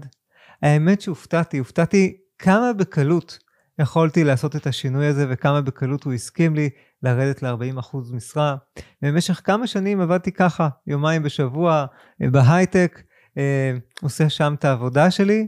האמת 0.62 1.02
שהופתעתי, 1.02 1.58
הופתעתי 1.58 2.18
כמה 2.40 2.74
בקלות 2.74 3.40
יכולתי 3.80 4.24
לעשות 4.24 4.56
את 4.56 4.68
השינוי 4.68 5.06
הזה 5.06 5.26
וכמה 5.30 5.62
בקלות 5.62 6.04
הוא 6.04 6.14
הסכים 6.14 6.56
לי 6.56 6.70
לרדת 7.04 7.44
ל-40% 7.44 7.98
משרה. 8.14 8.56
במשך 9.02 9.42
כמה 9.44 9.68
שנים 9.68 10.02
עבדתי 10.02 10.32
ככה, 10.32 10.70
יומיים 10.88 11.24
בשבוע 11.24 11.86
אה, 12.22 12.30
בהייטק, 12.30 13.02
אה, 13.38 13.74
עושה 14.02 14.30
שם 14.30 14.56
את 14.60 14.66
העבודה 14.66 15.12
שלי, 15.12 15.48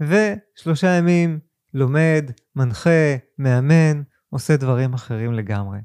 ושלושה 0.00 0.88
ימים 0.88 1.38
לומד, 1.74 2.30
מנחה, 2.56 3.16
מאמן, 3.38 4.02
עושה 4.30 4.56
דברים 4.56 4.94
אחרים 4.94 5.32
לגמרי. 5.32 5.78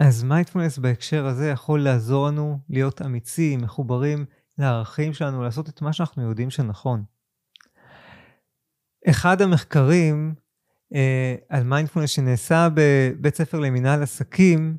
אז 0.00 0.22
מיינדפולנס 0.22 0.78
בהקשר 0.78 1.26
הזה 1.26 1.48
יכול 1.48 1.82
לעזור 1.82 2.26
לנו 2.28 2.58
להיות 2.68 3.02
אמיצים, 3.02 3.60
מחוברים 3.60 4.24
לערכים 4.58 5.14
שלנו, 5.14 5.42
לעשות 5.42 5.68
את 5.68 5.82
מה 5.82 5.92
שאנחנו 5.92 6.22
יודעים 6.22 6.50
שנכון. 6.50 7.04
אחד 9.10 9.42
המחקרים 9.42 10.34
אה, 10.94 11.34
על 11.48 11.62
מיינדפולנס 11.62 12.10
שנעשה 12.10 12.68
בבית 12.74 13.36
ספר 13.36 13.58
למינהל 13.60 14.02
עסקים, 14.02 14.76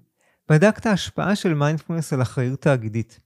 בדק 0.49 0.77
את 0.77 0.85
ההשפעה 0.85 1.35
של 1.35 1.53
מיינדפולנס 1.53 2.13
על 2.13 2.21
אחריות 2.21 2.61
תאגידית. 2.61 3.19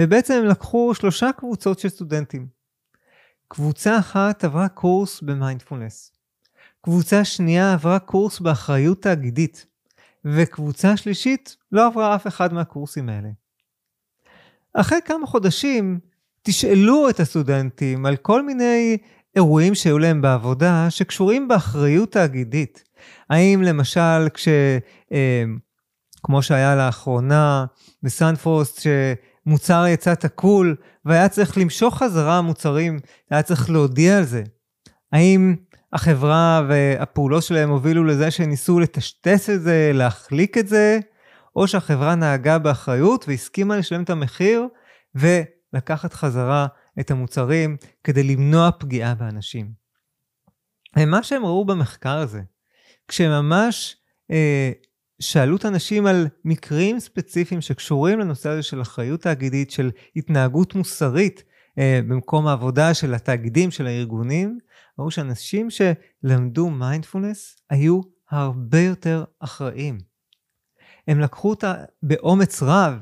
ובעצם 0.00 0.34
הם 0.34 0.44
לקחו 0.44 0.94
שלושה 0.94 1.30
קבוצות 1.36 1.78
של 1.78 1.88
סטודנטים. 1.88 2.46
קבוצה 3.48 3.98
אחת 3.98 4.44
עברה 4.44 4.68
קורס 4.68 5.22
במיינדפולנס. 5.22 6.12
קבוצה 6.80 7.24
שנייה 7.24 7.72
עברה 7.72 7.98
קורס 7.98 8.40
באחריות 8.40 9.02
תאגידית. 9.02 9.73
וקבוצה 10.24 10.96
שלישית 10.96 11.56
לא 11.72 11.86
עברה 11.86 12.14
אף 12.14 12.26
אחד 12.26 12.52
מהקורסים 12.52 13.08
האלה. 13.08 13.28
אחרי 14.74 14.98
כמה 15.04 15.26
חודשים 15.26 15.98
תשאלו 16.42 17.08
את 17.10 17.20
הסטודנטים 17.20 18.06
על 18.06 18.16
כל 18.16 18.42
מיני 18.42 18.96
אירועים 19.36 19.74
שהיו 19.74 19.98
להם 19.98 20.22
בעבודה 20.22 20.86
שקשורים 20.90 21.48
באחריות 21.48 22.12
תאגידית. 22.12 22.84
האם 23.30 23.62
למשל 23.62 24.28
כש... 24.34 24.48
אה, 25.12 25.44
כמו 26.24 26.42
שהיה 26.42 26.76
לאחרונה 26.76 27.64
בסנפרוסט, 28.02 28.80
שמוצר 28.80 29.84
יצא 29.88 30.14
תקול 30.14 30.76
והיה 31.04 31.28
צריך 31.28 31.58
למשוך 31.58 31.98
חזרה 31.98 32.40
מוצרים, 32.40 32.98
היה 33.30 33.42
צריך 33.42 33.70
להודיע 33.70 34.18
על 34.18 34.24
זה. 34.24 34.42
האם 35.12 35.56
החברה 35.94 36.62
והפעולות 36.68 37.42
שלהם 37.42 37.70
הובילו 37.70 38.04
לזה 38.04 38.30
שניסו 38.30 38.80
לטשטש 38.80 39.50
את 39.50 39.62
זה, 39.62 39.90
להחליק 39.94 40.58
את 40.58 40.68
זה, 40.68 40.98
או 41.56 41.68
שהחברה 41.68 42.14
נהגה 42.14 42.58
באחריות 42.58 43.24
והסכימה 43.28 43.76
לשלם 43.76 44.02
את 44.02 44.10
המחיר 44.10 44.66
ולקחת 45.14 46.12
חזרה 46.12 46.66
את 47.00 47.10
המוצרים 47.10 47.76
כדי 48.04 48.22
למנוע 48.22 48.70
פגיעה 48.78 49.14
באנשים. 49.14 49.72
ומה 50.98 51.22
שהם 51.22 51.44
ראו 51.44 51.64
במחקר 51.64 52.18
הזה, 52.18 52.40
כשממש 53.08 53.96
אה, 54.30 54.72
שאלו 55.20 55.56
את 55.56 55.64
האנשים 55.64 56.06
על 56.06 56.28
מקרים 56.44 57.00
ספציפיים 57.00 57.60
שקשורים 57.60 58.20
לנושא 58.20 58.48
הזה 58.48 58.62
של 58.62 58.82
אחריות 58.82 59.20
תאגידית, 59.20 59.70
של 59.70 59.90
התנהגות 60.16 60.74
מוסרית 60.74 61.42
אה, 61.78 62.00
במקום 62.08 62.46
העבודה 62.46 62.94
של 62.94 63.14
התאגידים, 63.14 63.70
של 63.70 63.86
הארגונים, 63.86 64.58
ראו 64.98 65.10
שאנשים 65.10 65.68
שלמדו 65.70 66.70
מיינדפולנס 66.70 67.56
היו 67.70 68.00
הרבה 68.30 68.80
יותר 68.80 69.24
אחראים. 69.40 69.98
הם 71.08 71.20
לקחו 71.20 71.50
אותה 71.50 71.74
באומץ 72.02 72.62
רב, 72.62 72.98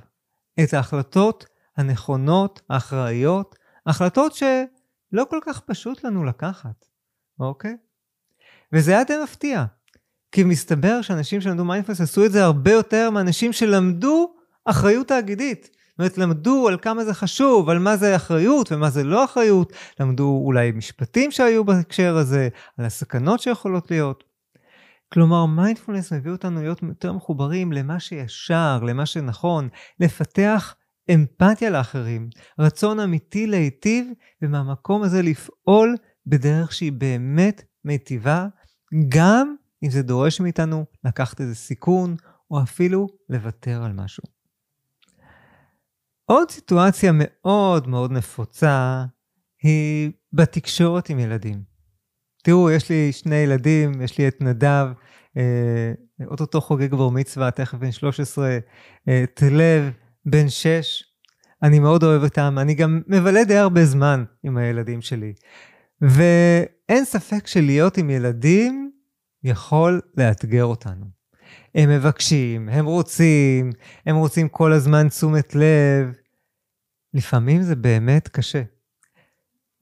את 0.64 0.74
ההחלטות 0.74 1.46
הנכונות, 1.76 2.60
האחראיות, 2.70 3.58
החלטות 3.86 4.34
שלא 4.34 5.24
כל 5.30 5.38
כך 5.46 5.60
פשוט 5.60 6.04
לנו 6.04 6.24
לקחת, 6.24 6.86
אוקיי? 7.40 7.76
וזה 8.72 8.92
היה 8.92 9.04
די 9.04 9.14
מפתיע, 9.22 9.64
כי 10.32 10.44
מסתבר 10.44 11.02
שאנשים 11.02 11.40
שלמדו 11.40 11.64
מיינדפולנס 11.64 12.00
עשו 12.00 12.24
את 12.24 12.32
זה 12.32 12.44
הרבה 12.44 12.72
יותר 12.72 13.10
מאנשים 13.10 13.52
שלמדו 13.52 14.34
אחריות 14.64 15.08
תאגידית. 15.08 15.76
אומרת, 16.02 16.18
למדו 16.18 16.68
על 16.68 16.78
כמה 16.82 17.04
זה 17.04 17.14
חשוב, 17.14 17.68
על 17.68 17.78
מה 17.78 17.96
זה 17.96 18.16
אחריות 18.16 18.72
ומה 18.72 18.90
זה 18.90 19.04
לא 19.04 19.24
אחריות, 19.24 19.72
למדו 20.00 20.42
אולי 20.44 20.72
משפטים 20.72 21.30
שהיו 21.30 21.64
בהקשר 21.64 22.16
הזה, 22.16 22.48
על 22.78 22.84
הסכנות 22.84 23.40
שיכולות 23.40 23.90
להיות. 23.90 24.24
כלומר, 25.12 25.46
מיינדפולנס 25.46 26.12
מביא 26.12 26.30
אותנו 26.30 26.62
להיות 26.62 26.82
יותר 26.82 27.12
מחוברים 27.12 27.72
למה 27.72 28.00
שישר, 28.00 28.80
למה 28.82 29.06
שנכון, 29.06 29.68
לפתח 30.00 30.74
אמפתיה 31.14 31.70
לאחרים, 31.70 32.30
רצון 32.58 33.00
אמיתי 33.00 33.46
להיטיב, 33.46 34.06
ומהמקום 34.42 35.02
הזה 35.02 35.22
לפעול 35.22 35.96
בדרך 36.26 36.72
שהיא 36.72 36.92
באמת 36.92 37.62
מיטיבה, 37.84 38.46
גם 39.08 39.54
אם 39.84 39.90
זה 39.90 40.02
דורש 40.02 40.40
מאיתנו 40.40 40.84
לקחת 41.04 41.40
איזה 41.40 41.54
סיכון, 41.54 42.16
או 42.50 42.62
אפילו 42.62 43.06
לוותר 43.28 43.82
על 43.84 43.92
משהו. 43.92 44.41
עוד 46.32 46.50
סיטואציה 46.50 47.12
מאוד 47.14 47.88
מאוד 47.88 48.12
נפוצה 48.12 49.04
היא 49.62 50.10
בתקשורת 50.32 51.10
עם 51.10 51.18
ילדים. 51.18 51.62
תראו, 52.44 52.70
יש 52.70 52.90
לי 52.90 53.12
שני 53.12 53.34
ילדים, 53.34 54.00
יש 54.00 54.18
לי 54.18 54.28
את 54.28 54.40
נדב, 54.40 54.86
אה, 55.36 55.92
אוטוטו 56.26 56.60
חוגג 56.60 56.94
בר 56.94 57.08
מצווה, 57.08 57.50
תכף 57.50 57.78
בן 57.78 57.92
13, 57.92 58.58
אה, 59.08 59.22
את 59.24 59.42
לב, 59.50 59.90
בן 60.26 60.48
6. 60.48 61.02
אני 61.62 61.78
מאוד 61.78 62.02
אוהב 62.02 62.22
אותם, 62.22 62.56
אני 62.60 62.74
גם 62.74 63.02
מבלה 63.06 63.44
די 63.44 63.56
הרבה 63.56 63.84
זמן 63.84 64.24
עם 64.42 64.56
הילדים 64.56 65.00
שלי. 65.00 65.32
ואין 66.00 67.04
ספק 67.04 67.46
שלהיות 67.46 67.98
עם 67.98 68.10
ילדים 68.10 68.90
יכול 69.44 70.00
לאתגר 70.16 70.64
אותנו. 70.64 71.04
הם 71.74 71.90
מבקשים, 71.90 72.68
הם 72.68 72.86
רוצים, 72.86 73.70
הם 74.06 74.16
רוצים 74.16 74.48
כל 74.48 74.72
הזמן 74.72 75.08
תשומת 75.08 75.54
לב. 75.54 76.21
לפעמים 77.14 77.62
זה 77.62 77.76
באמת 77.76 78.28
קשה. 78.28 78.62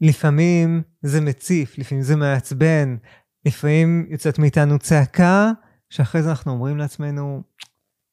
לפעמים 0.01 0.83
זה 1.03 1.21
מציף, 1.21 1.79
לפעמים 1.79 2.05
זה 2.05 2.17
מעצבן, 2.17 2.97
לפעמים 3.45 4.07
יוצאת 4.11 4.39
מאיתנו 4.39 4.79
צעקה, 4.79 5.51
שאחרי 5.91 6.23
זה 6.23 6.31
אנחנו 6.31 6.53
אומרים 6.53 6.77
לעצמנו, 6.77 7.43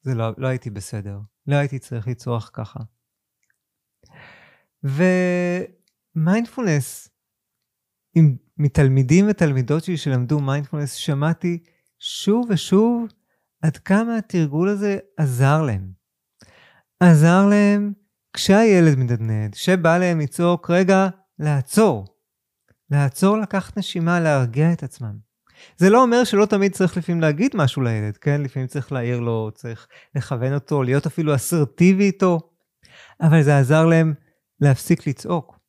זה 0.01 0.15
לא, 0.15 0.31
לא 0.37 0.47
הייתי 0.47 0.69
בסדר, 0.69 1.19
לא 1.47 1.55
הייתי 1.55 1.79
צריך 1.79 2.07
לצרוח 2.07 2.49
ככה. 2.53 2.79
ומיינדפולנס, 6.15 7.09
מתלמידים 8.57 9.25
ותלמידות 9.29 9.83
שלי 9.83 9.97
שלמדו 9.97 10.39
מיינדפולנס, 10.39 10.93
שמעתי 10.93 11.63
שוב 11.99 12.45
ושוב 12.49 13.05
עד 13.61 13.77
כמה 13.77 14.17
התרגול 14.17 14.69
הזה 14.69 14.97
עזר 15.17 15.61
להם. 15.61 15.91
עזר 16.99 17.45
להם 17.49 17.93
כשהילד 18.37 18.97
מנדנד, 18.97 19.53
שבא 19.53 19.97
להם 19.97 20.19
לצעוק, 20.19 20.71
רגע, 20.71 21.07
לעצור. 21.39 22.05
לעצור, 22.91 23.37
לקחת 23.37 23.77
נשימה, 23.77 24.19
להרגיע 24.19 24.73
את 24.73 24.83
עצמם. 24.83 25.17
זה 25.77 25.89
לא 25.89 26.01
אומר 26.01 26.23
שלא 26.23 26.45
תמיד 26.45 26.71
צריך 26.71 26.97
לפעמים 26.97 27.21
להגיד 27.21 27.51
משהו 27.55 27.81
לילד, 27.81 28.17
כן? 28.17 28.41
לפעמים 28.41 28.67
צריך 28.67 28.91
להעיר 28.91 29.19
לו, 29.19 29.51
צריך 29.53 29.87
לכוון 30.15 30.53
אותו, 30.53 30.83
להיות 30.83 31.05
אפילו 31.05 31.35
אסרטיבי 31.35 32.03
איתו, 32.03 32.39
אבל 33.21 33.41
זה 33.41 33.57
עזר 33.57 33.85
להם 33.85 34.13
להפסיק 34.61 35.07
לצעוק. 35.07 35.59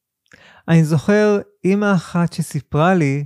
אני 0.68 0.84
זוכר 0.84 1.38
אימא 1.64 1.94
אחת 1.94 2.32
שסיפרה 2.32 2.94
לי 2.94 3.24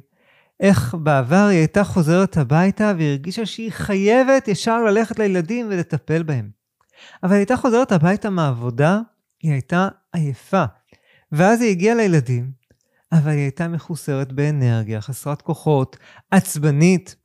איך 0.60 0.94
בעבר 0.94 1.46
היא 1.50 1.58
הייתה 1.58 1.84
חוזרת 1.84 2.36
הביתה 2.36 2.92
והרגישה 2.98 3.46
שהיא 3.46 3.72
חייבת 3.72 4.48
ישר 4.48 4.84
ללכת 4.84 5.18
לילדים 5.18 5.66
ולטפל 5.70 6.22
בהם. 6.22 6.50
אבל 7.22 7.32
היא 7.32 7.38
הייתה 7.38 7.56
חוזרת 7.56 7.92
הביתה 7.92 8.30
מהעבודה, 8.30 9.00
היא 9.42 9.52
הייתה 9.52 9.88
עייפה. 10.12 10.64
ואז 11.32 11.60
היא 11.60 11.70
הגיעה 11.70 11.94
לילדים, 11.94 12.52
אבל 13.12 13.30
היא 13.30 13.40
הייתה 13.40 13.68
מחוסרת 13.68 14.32
באנרגיה, 14.32 15.00
חסרת 15.00 15.42
כוחות, 15.42 15.96
עצבנית, 16.30 17.16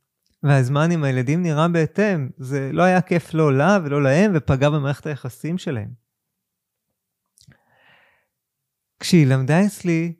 והזמן 0.42 0.90
עם 0.90 1.04
הילדים 1.04 1.42
נראה 1.42 1.68
בהתאם. 1.68 2.30
זה 2.36 2.70
לא 2.72 2.82
היה 2.82 3.00
כיף 3.00 3.34
לא 3.34 3.56
לה 3.56 3.78
ולא 3.84 4.02
להם, 4.02 4.32
ופגע 4.34 4.70
במערכת 4.70 5.06
היחסים 5.06 5.58
שלהם. 5.58 5.90
כשהיא 9.00 9.26
למדה 9.26 9.66
אצלי, 9.66 10.12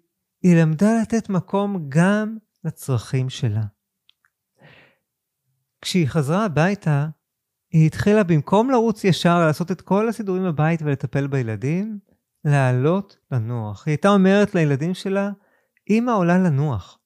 היא 0.43 0.57
למדה 0.57 0.87
לתת 1.03 1.29
מקום 1.29 1.87
גם 1.89 2.37
לצרכים 2.65 3.31
שלה. 3.31 3.65
כשהיא 5.81 6.09
חזרה 6.09 6.45
הביתה, 6.45 7.09
היא 7.73 7.87
התחילה 7.87 8.25
במקום 8.25 8.71
לרוץ 8.71 9.05
ישר 9.05 9.39
לעשות 9.39 9.71
את 9.71 9.81
כל 9.81 10.09
הסידורים 10.09 10.45
בבית 10.45 10.83
ולטפל 10.83 11.27
בילדים, 11.27 11.99
לעלות 12.45 13.17
לנוח. 13.33 13.87
היא 13.87 13.93
הייתה 13.93 14.09
אומרת 14.09 14.55
לילדים 14.55 14.95
שלה, 14.95 15.31
אמא 15.91 16.11
עולה 16.11 16.39
לנוח. 16.39 16.99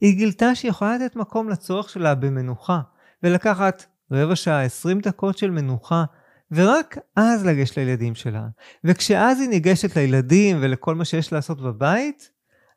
היא 0.00 0.16
גילתה 0.16 0.54
שהיא 0.54 0.70
יכולה 0.70 0.96
לתת 0.96 1.16
מקום 1.16 1.48
לצורך 1.48 1.90
שלה 1.90 2.14
במנוחה, 2.14 2.80
ולקחת 3.22 3.86
רבע 4.12 4.36
שעה, 4.36 4.62
עשרים 4.62 5.00
דקות 5.00 5.38
של 5.38 5.50
מנוחה, 5.50 6.04
ורק 6.50 6.98
אז 7.16 7.46
לגשת 7.46 7.76
לילדים 7.76 8.14
שלה. 8.14 8.46
וכשאז 8.84 9.40
היא 9.40 9.48
ניגשת 9.48 9.96
לילדים 9.96 10.56
ולכל 10.60 10.94
מה 10.94 11.04
שיש 11.04 11.32
לעשות 11.32 11.60
בבית, 11.60 12.30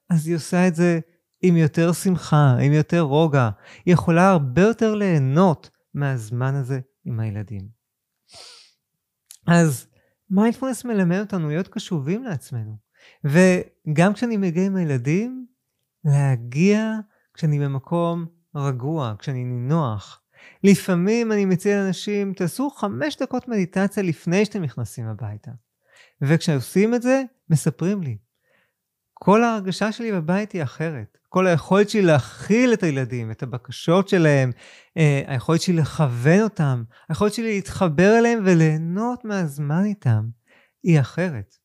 אז 0.10 0.28
היא 0.28 0.36
עושה 0.36 0.68
את 0.68 0.76
זה 0.76 1.00
עם 1.42 1.58
יותר 1.58 1.94
שמחה, 1.94 2.56
עם 2.62 2.74
יותר 2.74 3.02
רוגע. 3.02 3.50
היא 3.86 3.94
יכולה 3.94 4.30
הרבה 4.30 4.62
יותר 4.62 4.96
ליהנות 4.96 5.70
מהזמן 5.94 6.56
הזה 6.56 6.80
עם 7.10 7.20
הילדים. 7.20 7.68
אז 9.48 9.88
מיינדפולנס 10.30 10.86
מלמד 10.86 11.20
אותנו 11.20 11.48
להיות 11.50 11.68
קשובים 11.68 12.24
לעצמנו. 12.24 12.78
וגם 13.24 14.14
כשאני 14.14 14.38
מגיע 14.38 14.66
עם 14.66 14.76
הילדים, 14.76 15.46
להגיע 16.06 16.94
כשאני 17.34 17.60
במקום 17.60 18.26
רגוע, 18.56 19.14
כשאני 19.20 19.44
נינוח. 19.44 20.22
לפעמים 20.64 21.32
אני 21.32 21.46
מציע 21.46 21.84
לאנשים, 21.84 22.34
תעשו 22.34 22.70
חמש 22.70 23.18
דקות 23.18 23.48
מדיטציה 23.48 24.04
לפני 24.04 24.46
שאתם 24.46 24.62
נכנסים 24.62 25.06
הביתה. 25.08 25.52
וכשעושים 26.22 26.96
את 26.96 27.02
זה, 27.02 27.24
מספרים 27.50 28.04
לי. 28.04 28.18
כל 29.20 29.44
ההרגשה 29.44 29.92
שלי 29.92 30.12
בבית 30.12 30.52
היא 30.52 30.64
אחרת. 30.64 31.18
כל 31.30 31.48
היכולת 31.48 31.90
שלי 31.90 32.02
להכיל 32.02 32.74
את 32.74 32.84
הילדים, 32.84 33.32
את 33.32 33.44
הבקשות 33.44 34.10
שלהם, 34.10 34.52
אה, 34.98 35.22
היכולת 35.28 35.62
שלי 35.62 35.76
לכוון 35.76 36.42
אותם, 36.42 36.84
היכולת 37.10 37.34
שלי 37.34 37.56
להתחבר 37.56 38.18
אליהם 38.18 38.40
וליהנות 38.46 39.26
מהזמן 39.26 39.86
איתם, 39.86 40.24
היא 40.84 41.00
אחרת. 41.00 41.56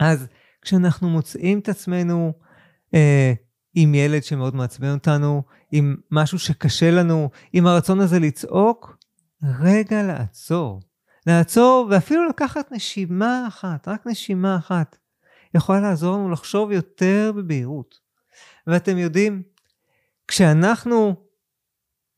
אז 0.00 0.26
כשאנחנו 0.62 1.08
מוצאים 1.08 1.58
את 1.58 1.68
עצמנו 1.68 2.32
אה, 2.94 3.32
עם 3.74 3.94
ילד 3.94 4.24
שמאוד 4.24 4.56
מעצבן 4.56 4.94
אותנו, 4.94 5.42
עם 5.72 5.96
משהו 6.10 6.38
שקשה 6.38 6.90
לנו, 6.90 7.30
עם 7.52 7.66
הרצון 7.66 8.00
הזה 8.00 8.18
לצעוק, 8.18 8.96
רגע 9.60 10.02
לעצור. 10.02 10.80
לעצור 11.26 11.88
ואפילו 11.90 12.28
לקחת 12.28 12.72
נשימה 12.72 13.44
אחת, 13.48 13.88
רק 13.88 14.06
נשימה 14.06 14.56
אחת, 14.56 14.98
יכולה 15.56 15.80
לעזור 15.80 16.16
לנו 16.16 16.30
לחשוב 16.30 16.72
יותר 16.72 17.32
בבהירות. 17.36 18.00
ואתם 18.66 18.98
יודעים, 18.98 19.42
כשאנחנו 20.28 21.14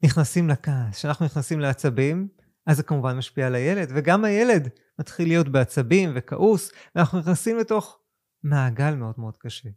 נכנסים 0.03 0.49
לכעס, 0.49 0.97
כשאנחנו 0.97 1.27
נכנסים 1.27 1.61
לעצבים, 1.61 2.29
אז 2.67 2.77
זה 2.77 2.83
כמובן 2.83 3.17
משפיע 3.17 3.47
על 3.47 3.55
הילד, 3.55 3.89
וגם 3.95 4.25
הילד 4.25 4.69
מתחיל 4.99 5.29
להיות 5.29 5.49
בעצבים 5.49 6.13
וכעוס, 6.15 6.71
ואנחנו 6.95 7.19
נכנסים 7.19 7.57
לתוך 7.57 7.99
מעגל 8.43 8.95
מאוד 8.95 9.15
מאוד 9.19 9.35
קשה. 9.39 9.69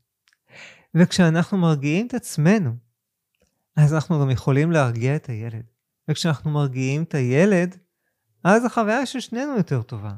וכשאנחנו 0.95 1.57
מרגיעים 1.57 2.07
את 2.07 2.13
עצמנו, 2.13 2.71
אז 3.75 3.93
אנחנו 3.93 4.21
גם 4.21 4.29
יכולים 4.29 4.71
להרגיע 4.71 5.15
את 5.15 5.25
הילד. 5.29 5.63
וכשאנחנו 6.09 6.51
מרגיעים 6.51 7.03
את 7.03 7.15
הילד, 7.15 7.77
אז 8.43 8.65
החוויה 8.65 9.05
של 9.05 9.19
שנינו 9.19 9.57
יותר 9.57 9.81
טובה. 9.81 10.11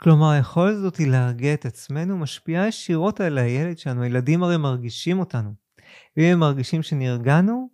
כלומר, 0.00 0.30
היכולת 0.30 0.74
הזאת 0.74 0.96
היא 0.96 1.10
להרגיע 1.10 1.54
את 1.54 1.66
עצמנו 1.66 2.18
משפיעה 2.18 2.68
ישירות 2.68 3.20
על 3.20 3.38
הילד 3.38 3.78
שלנו. 3.78 4.02
הילדים 4.02 4.42
הרי 4.42 4.56
מרגישים 4.56 5.18
אותנו. 5.18 5.54
ואם 6.16 6.32
הם 6.32 6.38
מרגישים 6.38 6.82
שנרגענו, 6.82 7.68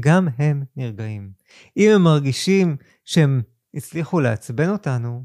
גם 0.00 0.28
הם 0.38 0.64
נרגעים. 0.76 1.32
אם 1.76 1.90
הם 1.94 2.02
מרגישים 2.02 2.76
שהם 3.04 3.42
הצליחו 3.74 4.20
לעצבן 4.20 4.68
אותנו, 4.68 5.24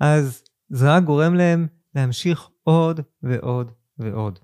אז 0.00 0.42
זה 0.68 0.90
רק 0.96 1.02
גורם 1.04 1.34
להם 1.34 1.66
להמשיך 1.94 2.48
עוד 2.62 3.00
ועוד 3.22 3.70
ועוד. 3.98 4.38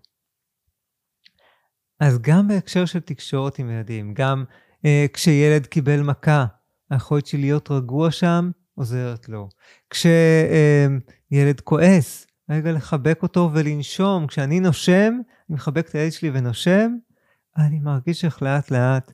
אז 2.01 2.19
גם 2.19 2.49
בהקשר 2.49 2.85
של 2.85 3.01
תקשורת 3.01 3.59
עם 3.59 3.71
ילדים, 3.71 4.15
גם 4.15 4.45
אה, 4.85 5.07
כשילד 5.13 5.67
קיבל 5.67 6.03
מכה, 6.03 6.47
היכולת 6.91 7.27
של 7.27 7.39
להיות 7.39 7.71
רגוע 7.71 8.11
שם 8.11 8.51
עוזרת 8.79 9.29
לו. 9.29 9.49
כשילד 9.91 11.61
כועס, 11.65 12.27
רגע 12.51 12.73
לחבק 12.73 13.19
אותו 13.23 13.51
ולנשום. 13.55 14.27
כשאני 14.27 14.61
נושם, 14.61 15.13
אני 15.49 15.55
מחבק 15.55 15.89
את 15.89 15.95
הילד 15.95 16.13
שלי 16.13 16.31
ונושם, 16.35 16.93
אני 17.57 17.81
מרגיש 17.81 18.25
איך 18.25 18.43
לאט 18.43 18.71
לאט 18.71 19.13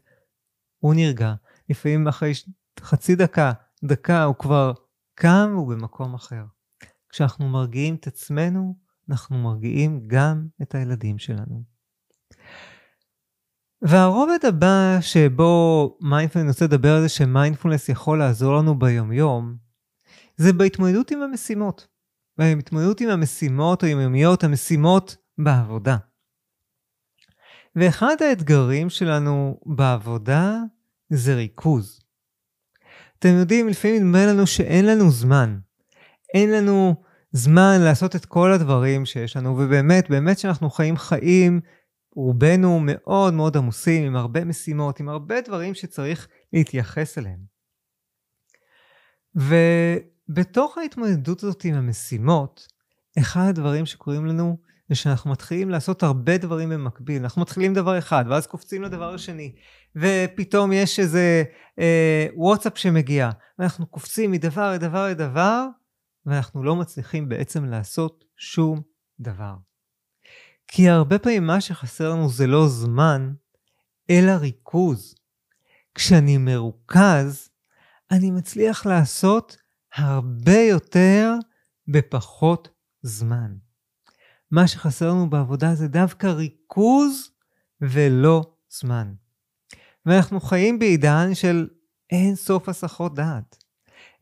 הוא 0.79 0.95
נרגע. 0.95 1.35
לפעמים 1.71 2.09
אחרי 2.09 2.33
חצי 2.81 3.17
דקה, 3.17 3.53
דקה, 3.85 4.23
הוא 4.23 4.35
כבר 4.35 4.73
קם, 5.15 5.53
הוא 5.55 5.69
במקום 5.69 6.15
אחר. 6.15 6.45
כשאנחנו 7.09 7.49
מרגיעים 7.49 7.95
את 7.95 8.07
עצמנו, 8.07 8.77
אנחנו 9.11 9.39
מרגיעים 9.39 10.01
גם 10.07 10.47
את 10.63 10.75
הילדים 10.75 11.19
שלנו. 11.19 11.74
והרובד 13.85 14.39
הבא 14.49 14.99
שבו 15.01 15.99
מיינדפולנס, 16.01 16.47
אני 16.47 16.49
רוצה 16.49 16.65
לדבר 16.65 16.95
על 16.95 17.03
זה 17.03 17.09
שמיינדפולנס 17.09 17.89
יכול 17.89 18.19
לעזור 18.19 18.57
לנו 18.57 18.79
ביומיום, 18.79 19.57
זה 20.37 20.53
בהתמודדות 20.53 21.11
עם 21.11 21.23
המשימות. 21.23 21.87
בהתמודדות 22.39 23.01
עם 23.01 23.09
המשימות 23.09 23.83
היומיומיות, 23.83 24.45
המשימות 24.45 25.17
בעבודה. 25.39 25.97
ואחד 27.77 28.17
האתגרים 28.21 28.91
שלנו 28.91 29.61
בעבודה 29.67 30.59
זה 31.09 31.35
ריכוז. 31.35 32.01
אתם 33.19 33.29
יודעים, 33.29 33.69
לפעמים 33.69 34.03
נדמה 34.03 34.27
לנו 34.27 34.47
שאין 34.47 34.87
לנו 34.87 35.11
זמן. 35.11 35.59
אין 36.35 36.51
לנו 36.51 36.95
זמן 37.33 37.81
לעשות 37.81 38.17
את 38.17 38.25
כל 38.25 38.53
הדברים 38.53 39.07
שיש 39.07 39.37
לנו, 39.37 39.59
ובאמת, 39.59 40.11
באמת 40.11 40.39
שאנחנו 40.39 40.71
חיים 40.71 40.97
חיים, 40.97 41.61
רובנו 42.15 42.81
מאוד 42.83 43.35
מאוד 43.35 43.57
עמוסים, 43.57 44.05
עם 44.05 44.17
הרבה 44.17 44.45
משימות, 44.45 45.01
עם 45.01 45.09
הרבה 45.09 45.41
דברים 45.41 45.75
שצריך 45.75 46.29
להתייחס 46.53 47.19
אליהם. 47.19 47.55
ובתוך 49.35 50.79
ההתמודדות 50.79 51.43
הזאת 51.43 51.65
עם 51.65 51.75
המשימות, 51.75 52.69
אחד 53.19 53.47
הדברים 53.49 53.87
שקורים 53.87 54.27
לנו 54.27 54.57
זה 54.89 54.95
שאנחנו 54.95 55.31
מתחילים 55.31 55.71
לעשות 55.71 56.03
הרבה 56.03 56.39
דברים 56.39 56.69
במקביל. 56.69 57.23
אנחנו 57.23 57.43
מתחילים 57.43 57.75
דבר 57.75 57.99
אחד, 57.99 58.25
ואז 58.31 58.47
קופצים 58.47 58.83
לדבר 58.83 59.15
השני, 59.15 59.55
ופתאום 59.97 60.73
יש 60.73 61.01
איזה 61.01 61.45
אה, 61.79 62.27
וואטסאפ 62.35 62.79
שמגיע, 62.79 63.31
ואנחנו 63.59 63.87
קופצים 63.87 64.31
מדבר 64.31 64.73
לדבר 64.73 65.09
לדבר, 65.09 65.67
ואנחנו 66.27 66.63
לא 66.63 66.77
מצליחים 66.77 67.29
בעצם 67.29 67.65
לעשות 67.65 68.25
שום 68.37 68.81
דבר. 69.21 69.55
כי 70.69 70.89
הרבה 70.89 71.19
פעמים 71.19 71.47
מה 71.47 71.61
שחסר 71.61 72.11
לנו 72.11 72.29
זה 72.29 72.47
לא 72.47 72.69
זמן, 72.69 73.33
אלא 74.11 74.31
ריכוז. 74.31 75.15
כשאני 75.95 76.39
מרוכז, 76.39 77.49
אני 78.11 78.31
מצליח 78.31 78.87
לעשות 78.87 79.57
הרבה 79.95 80.59
יותר 80.59 81.33
בפחות 81.89 82.69
זמן. 83.03 83.55
מה 84.51 84.69
שחסר 84.69 85.09
לנו 85.09 85.31
בעבודה 85.31 85.75
זה 85.75 85.89
דווקא 85.89 86.27
ריכוז 86.27 87.31
ולא 87.81 88.55
זמן. 88.71 89.15
ואנחנו 90.07 90.41
חיים 90.41 90.79
בעידן 90.79 91.35
של 91.35 91.69
אין 92.11 92.35
סוף 92.35 92.69
הסחות 92.69 93.15
דעת, 93.15 93.65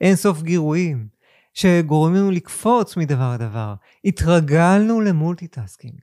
אין 0.01 0.17
סוף 0.17 0.43
גירויים, 0.43 1.09
שגורמים 1.55 2.17
לנו 2.17 2.31
לקפוץ 2.31 2.97
מדבר 2.97 3.35
לדבר. 3.35 3.75
התרגלנו 4.05 5.01
ל 5.01 5.08
multitasking. 5.08 6.01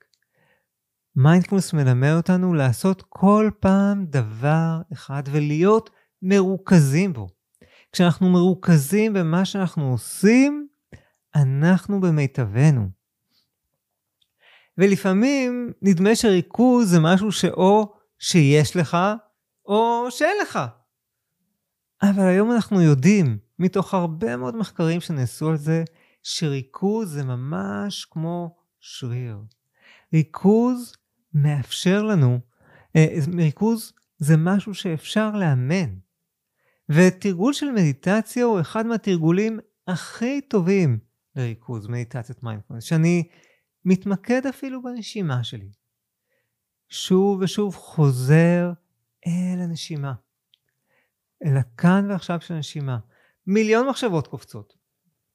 מיינדפולנס 1.22 1.74
מלמד 1.74 2.14
אותנו 2.18 2.54
לעשות 2.54 3.04
כל 3.10 3.50
פעם 3.60 4.06
דבר 4.06 4.82
אחד 4.94 5.24
ולהיות 5.32 5.90
מרוכזים 6.22 7.14
בו. 7.14 7.28
כשאנחנו 7.92 8.30
מרוכזים 8.30 9.14
במה 9.14 9.46
שאנחנו 9.46 9.92
עושים, 9.92 10.68
אנחנו 11.36 12.02
במיטבנו. 12.02 12.90
ולפעמים 14.78 15.74
נדמה 15.82 16.16
שריכוז 16.16 16.90
זה 16.90 17.00
משהו 17.00 17.32
שאו 17.32 17.94
שיש 18.20 18.76
לך, 18.76 18.98
או 19.66 20.08
שאין 20.10 20.36
לך. 20.42 20.60
אבל 22.02 22.24
היום 22.28 22.52
אנחנו 22.52 22.82
יודעים, 22.82 23.38
מתוך 23.60 23.94
הרבה 23.94 24.38
מאוד 24.38 24.56
מחקרים 24.56 25.02
שנעשו 25.02 25.50
על 25.50 25.58
זה, 25.58 25.84
שריכוז 26.24 27.14
זה 27.14 27.24
ממש 27.24 28.06
כמו 28.06 28.56
שריר. 28.80 29.38
ריכוז 30.14 30.94
מאפשר 31.34 32.04
לנו, 32.04 32.40
אה, 32.96 33.08
ריכוז 33.38 33.94
זה 34.18 34.38
משהו 34.38 34.74
שאפשר 34.74 35.32
לאמן. 35.32 35.96
ותרגול 36.90 37.54
של 37.54 37.72
מדיטציה 37.72 38.46
הוא 38.46 38.62
אחד 38.62 38.86
מהתרגולים 38.86 39.60
הכי 39.88 40.42
טובים 40.42 41.00
לריכוז, 41.36 41.88
מדיטציית 41.88 42.44
מיינדפלנס, 42.44 42.84
שאני 42.84 43.28
מתמקד 43.86 44.48
אפילו 44.48 44.84
בנשימה 44.84 45.44
שלי. 45.44 45.70
שוב 46.90 47.42
ושוב 47.42 47.76
חוזר 47.76 48.72
אל 49.28 49.60
הנשימה. 49.62 50.14
אל 51.46 51.58
הכאן 51.58 52.12
ועכשיו 52.12 52.42
של 52.42 52.54
הנשימה. 52.54 53.00
מיליון 53.48 53.88
מחשבות 53.88 54.28
קופצות. 54.28 54.78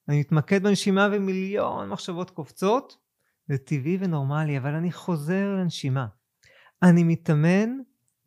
אני 0.09 0.19
מתמקד 0.19 0.63
בנשימה 0.63 1.07
ומיליון 1.11 1.89
מחשבות 1.89 2.29
קופצות. 2.29 2.97
זה 3.47 3.57
טבעי 3.57 3.97
ונורמלי, 3.99 4.57
אבל 4.57 4.75
אני 4.75 4.91
חוזר 4.91 5.55
לנשימה. 5.59 6.07
אני 6.83 7.03
מתאמן 7.03 7.69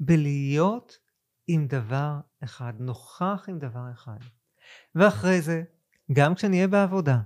בלהיות 0.01 0.99
עם 1.47 1.67
דבר 1.67 2.15
אחד, 2.45 2.73
נוכח 2.79 3.45
עם 3.49 3.59
דבר 3.59 3.91
אחד. 3.93 4.19
ואחרי 4.95 5.41
זה, 5.41 5.63
גם 6.13 6.35
כשאני 6.35 6.57
אהיה 6.57 6.69
בעבודה, 6.69 7.19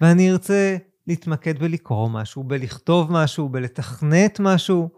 ואני 0.00 0.30
ארצה 0.30 0.76
להתמקד 1.06 1.58
בלקרוא 1.58 2.08
משהו, 2.10 2.44
בלכתוב 2.44 3.12
משהו, 3.12 3.48
בלתכנת 3.48 4.40
משהו. 4.40 4.90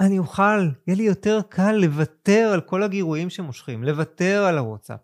אני 0.00 0.18
אוכל, 0.18 0.68
יהיה 0.86 0.96
לי 0.96 1.02
יותר 1.02 1.40
קל 1.48 1.72
לוותר 1.72 2.50
על 2.52 2.60
כל 2.60 2.82
הגירויים 2.82 3.30
שמושכים, 3.30 3.84
לוותר 3.84 4.44
על 4.44 4.58
הוואטסאפ, 4.58 5.00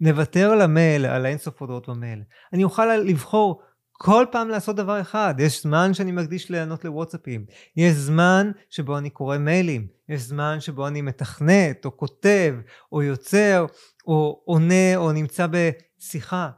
לוותר 0.00 0.50
על 0.50 0.60
המייל, 0.60 1.06
על 1.06 1.26
האינסוף 1.26 1.60
הודעות 1.60 1.88
במייל. 1.88 2.22
אני 2.52 2.64
אוכל 2.64 2.96
לבחור 2.96 3.62
כל 4.04 4.26
פעם 4.32 4.48
לעשות 4.48 4.76
דבר 4.76 5.00
אחד. 5.00 5.34
יש 5.38 5.62
זמן 5.62 5.94
שאני 5.94 6.12
מקדיש 6.12 6.50
לענות 6.50 6.84
לוואטסאפים, 6.84 7.46
יש 7.76 7.94
זמן 7.94 8.50
שבו 8.70 8.98
אני 8.98 9.10
קורא 9.10 9.38
מיילים, 9.38 9.86
יש 10.08 10.22
זמן 10.22 10.60
שבו 10.60 10.88
אני 10.88 11.02
מתכנת, 11.02 11.84
או 11.84 11.96
כותב, 11.96 12.54
או 12.92 13.02
יוצר, 13.02 13.66
או 14.06 14.42
עונה, 14.44 14.96
או 14.96 15.12
נמצא 15.12 15.46
בשיחה. 15.50 16.50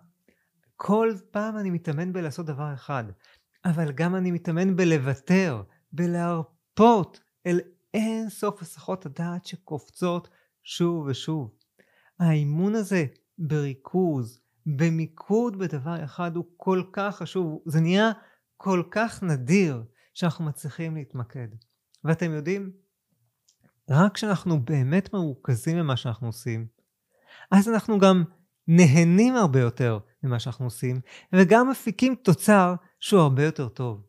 כל 0.76 1.12
פעם 1.30 1.59
אני 1.59 1.70
מתאמן 1.70 2.12
בלעשות 2.12 2.46
דבר 2.46 2.74
אחד, 2.74 3.04
אבל 3.64 3.92
גם 3.92 4.16
אני 4.16 4.30
מתאמן 4.30 4.76
בלוותר, 4.76 5.62
בלהרפות 5.92 7.20
אל 7.46 7.61
אין 7.94 8.30
סוף 8.30 8.62
הסחות 8.62 9.07
הדעת 9.07 9.46
שקופצות 9.46 10.28
שוב 10.62 11.07
ושוב. 11.07 11.50
האימון 12.20 12.74
הזה 12.74 13.04
בריכוז, 13.38 14.40
במיקוד 14.66 15.59
בדבר 15.59 16.05
אחד 16.05 16.37
הוא 16.37 16.44
כל 16.57 16.83
כך 16.92 17.16
חשוב, 17.16 17.62
זה 17.66 17.81
נהיה 17.81 18.12
כל 18.57 18.83
כך 18.90 19.22
נדיר 19.22 19.85
שאנחנו 20.14 20.44
מצליחים 20.44 20.96
להתמקד. 20.96 21.48
ואתם 22.05 22.33
יודעים, 22.33 22.72
רק 23.90 24.14
כשאנחנו 24.14 24.64
באמת 24.64 25.12
מרוכזים 25.12 25.79
במה 25.79 25.96
שאנחנו 25.96 26.27
עושים, 26.27 26.66
אז 27.50 27.68
אנחנו 27.68 27.98
גם 27.98 28.24
נהנים 28.68 29.37
הרבה 29.37 29.61
יותר 29.61 29.98
ממה 30.22 30.38
שאנחנו 30.38 30.64
עושים, 30.64 31.00
וגם 31.33 31.70
מפיקים 31.70 32.14
תוצר 32.14 32.74
שהוא 33.00 33.20
הרבה 33.20 33.44
יותר 33.44 33.68
טוב. 33.68 34.07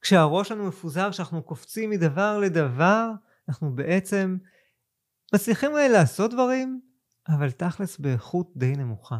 כשהראש 0.00 0.48
שלנו 0.48 0.68
מפוזר, 0.68 1.10
כשאנחנו 1.10 1.42
קופצים 1.42 1.90
מדבר 1.90 2.38
לדבר, 2.38 3.10
אנחנו 3.48 3.74
בעצם 3.74 4.36
מצליחים 5.34 5.70
לעשות 5.92 6.30
דברים, 6.30 6.80
אבל 7.28 7.50
תכלס 7.50 7.98
באיכות 7.98 8.52
די 8.56 8.72
נמוכה. 8.76 9.16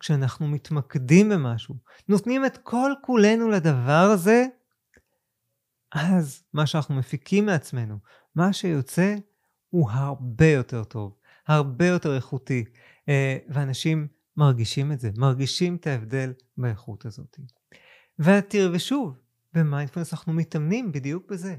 כשאנחנו 0.00 0.48
מתמקדים 0.48 1.28
במשהו, 1.28 1.74
נותנים 2.08 2.46
את 2.46 2.58
כל 2.62 2.92
כולנו 3.02 3.48
לדבר 3.48 4.10
הזה, 4.12 4.46
אז 5.92 6.42
מה 6.52 6.66
שאנחנו 6.66 6.94
מפיקים 6.94 7.46
מעצמנו, 7.46 7.98
מה 8.34 8.52
שיוצא, 8.52 9.14
הוא 9.70 9.90
הרבה 9.90 10.46
יותר 10.46 10.84
טוב, 10.84 11.16
הרבה 11.46 11.86
יותר 11.86 12.16
איכותי, 12.16 12.64
אה, 13.08 13.38
ואנשים 13.48 14.08
מרגישים 14.36 14.92
את 14.92 15.00
זה, 15.00 15.10
מרגישים 15.16 15.76
את 15.76 15.86
ההבדל 15.86 16.32
באיכות 16.56 17.06
הזאת. 17.06 17.38
ותראה, 18.18 18.72
ושוב, 18.72 19.18
במיינדפלנס 19.52 20.12
אנחנו 20.12 20.32
מתאמנים 20.32 20.92
בדיוק 20.92 21.30
בזה. 21.30 21.56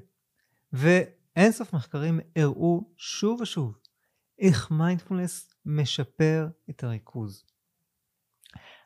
ואינסוף 0.74 1.74
מחקרים 1.74 2.20
הראו 2.36 2.94
שוב 2.98 3.42
ושוב 3.42 3.78
איך 4.40 4.72
מיינדפלנס 4.72 5.54
משפר 5.66 6.48
את 6.70 6.84
הריכוז. 6.84 7.46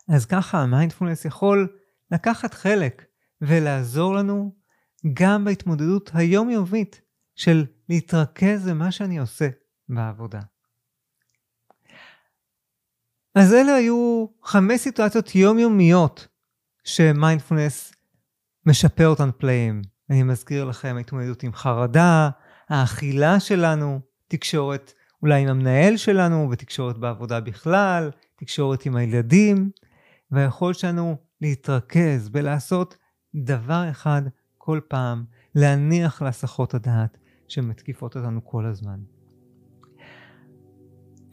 אז 0.08 0.26
ככה 0.26 0.62
המיינדפלנס 0.62 1.26
יכול 1.26 1.68
לקחת 2.12 2.54
חלק 2.54 3.06
ולעזור 3.42 4.16
לנו 4.16 4.56
גם 5.14 5.46
בהתמודדות 5.46 6.12
היומיומית 6.14 7.02
של 7.36 7.66
להתרכז 7.90 8.70
במה 8.70 8.92
שאני 8.92 9.18
עושה 9.18 9.50
בעבודה. 9.90 10.40
אז 13.36 13.54
אלה 13.54 13.76
היו 13.76 14.26
חמש 14.44 14.82
סיטואציות 14.82 15.36
יומיומיות 15.36 16.28
שמיינדפולנס 16.84 17.94
משפר 18.66 19.08
אותן 19.08 19.30
פלאים. 19.38 19.82
אני 20.10 20.24
מזכיר 20.24 20.66
לכם 20.66 20.96
ההתמודדות 20.98 21.44
עם 21.44 21.54
חרדה, 21.54 22.30
האכילה 22.70 23.40
שלנו, 23.40 24.00
תקשורת 24.28 24.94
אולי 25.22 25.42
עם 25.42 25.48
המנהל 25.48 25.98
שלנו 25.98 26.50
ותקשורת 26.52 26.98
בעבודה 26.98 27.40
בכלל, 27.40 28.12
תקשורת 28.36 28.86
עם 28.86 28.96
הילדים, 28.96 29.70
והיכולת 30.32 30.76
שלנו 30.76 31.16
להתרכז 31.42 32.30
ולעשות 32.34 32.98
דבר 33.36 33.90
אחד 33.90 34.22
כל 34.58 34.80
פעם, 34.88 35.26
להניח 35.56 36.22
להסחות 36.22 36.74
הדעת, 36.74 37.18
שמתקיפות 37.48 38.16
אותנו 38.16 38.46
כל 38.46 38.66
הזמן. 38.66 39.00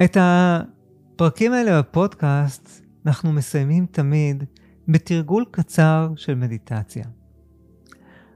את 0.05 0.17
הפרקים 0.21 1.53
האלה 1.53 1.83
בפודקאסט 1.83 2.87
אנחנו 3.07 3.33
מסיימים 3.33 3.87
תמיד 3.87 4.45
בתרגול 4.89 5.45
קצר 5.51 6.13
של 6.17 6.35
מדיטציה. 6.35 7.05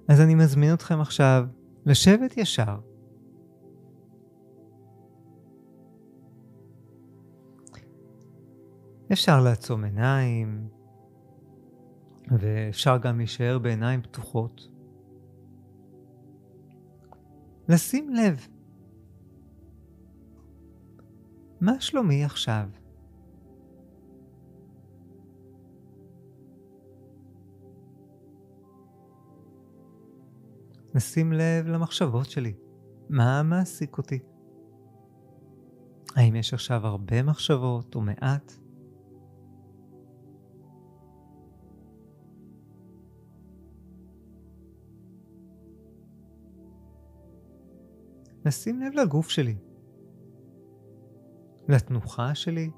אז 0.09 0.21
אני 0.21 0.35
מזמין 0.35 0.75
אתכם 0.75 1.01
עכשיו 1.01 1.47
לשבת 1.87 2.37
ישר. 2.37 2.77
אפשר 9.13 9.41
לעצום 9.41 9.85
עיניים, 9.85 10.69
ואפשר 12.31 12.99
גם 12.99 13.19
להישאר 13.19 13.59
בעיניים 13.59 14.03
פתוחות. 14.03 14.69
לשים 17.69 18.11
לב. 18.15 18.47
מה 21.61 21.81
שלומי 21.81 22.25
עכשיו? 22.25 22.69
לשים 30.95 31.33
לב 31.33 31.67
למחשבות 31.67 32.31
שלי. 32.31 32.55
מה 33.09 33.43
מעסיק 33.43 33.99
אותי? 33.99 34.19
האם 36.17 36.37
יש 36.37 36.55
עכשיו 36.55 36.87
הרבה 36.87 37.23
מחשבות 37.23 37.95
או 37.95 38.01
מעט? 38.01 38.66
לשים 48.47 48.81
לב 48.81 48.93
לגוף 48.95 49.29
שלי, 49.29 49.57
לתנוחה 51.69 52.35
שלי, 52.35 52.71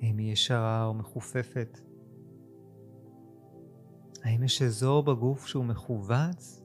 האם 0.00 0.18
היא 0.18 0.32
ישרה 0.32 0.84
או 0.84 0.94
מחופפת, 0.94 1.80
האם 4.24 4.42
יש 4.42 4.62
אזור 4.62 5.02
בגוף 5.02 5.46
שהוא 5.46 5.64
מכווץ, 5.64 6.62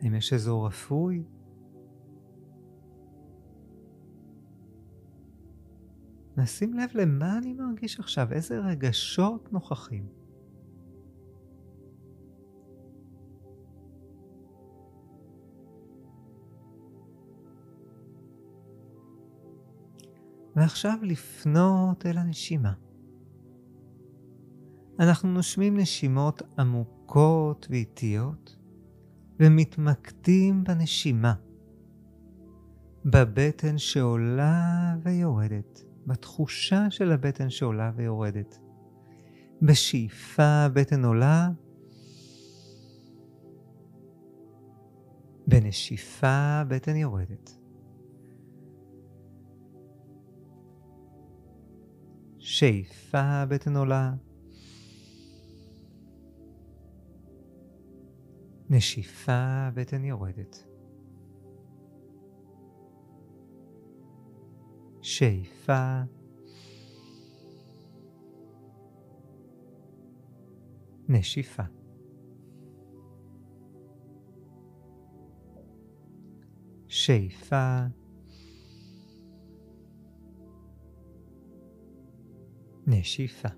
האם 0.00 0.14
יש 0.14 0.32
אזור 0.32 0.66
רפוי, 0.66 1.24
נשים 6.36 6.74
לב 6.74 6.90
למה 6.94 7.38
אני 7.38 7.52
מרגיש 7.52 8.00
עכשיו, 8.00 8.32
איזה 8.32 8.58
רגשות 8.58 9.52
נוכחים. 9.52 10.06
ועכשיו 20.58 20.98
לפנות 21.02 22.06
אל 22.06 22.18
הנשימה. 22.18 22.72
אנחנו 25.00 25.28
נושמים 25.28 25.76
נשימות 25.76 26.42
עמוקות 26.58 27.66
ואיטיות 27.70 28.56
ומתמקדים 29.40 30.64
בנשימה, 30.64 31.34
בבטן 33.04 33.78
שעולה 33.78 34.96
ויורדת, 35.02 35.84
בתחושה 36.06 36.90
של 36.90 37.12
הבטן 37.12 37.50
שעולה 37.50 37.92
ויורדת. 37.96 38.58
בשאיפה 39.62 40.42
הבטן 40.42 41.04
עולה, 41.04 41.50
בנשיפה 45.46 46.60
הבטן 46.60 46.96
יורדת. 46.96 47.58
שאיפה 52.58 53.44
בטן 53.48 53.76
עולה. 53.76 54.14
נשיפה 58.70 59.68
בטן 59.74 60.04
יורדת. 60.04 60.64
שאיפה. 65.02 66.02
נשיפה. 71.08 71.62
שאיפה. 76.88 77.86
נשיפה. 82.88 83.48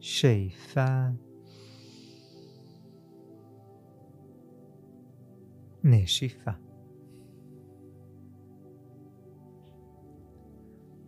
שאיפה. 0.00 1.06
נשיפה. 5.84 6.50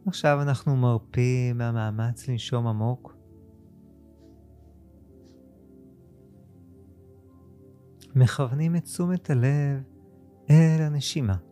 עכשיו 0.06 0.42
אנחנו 0.42 0.76
מרפים 0.76 1.58
מהמאמץ 1.58 2.28
לנשום 2.28 2.66
עמוק. 2.66 3.16
מכוונים 8.14 8.76
את 8.76 8.84
תשומת 8.84 9.30
הלב 9.30 9.82
אל 10.50 10.82
הנשימה. 10.82 11.49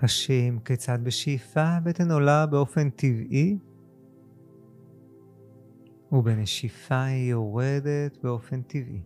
חשים 0.00 0.58
כיצד 0.60 0.98
בשאיפה 1.02 1.62
הבטן 1.62 2.10
עולה 2.10 2.46
באופן 2.46 2.90
טבעי, 2.90 3.58
ובנשיפה 6.12 7.02
היא 7.04 7.30
יורדת 7.30 8.18
באופן 8.22 8.62
טבעי. 8.62 9.02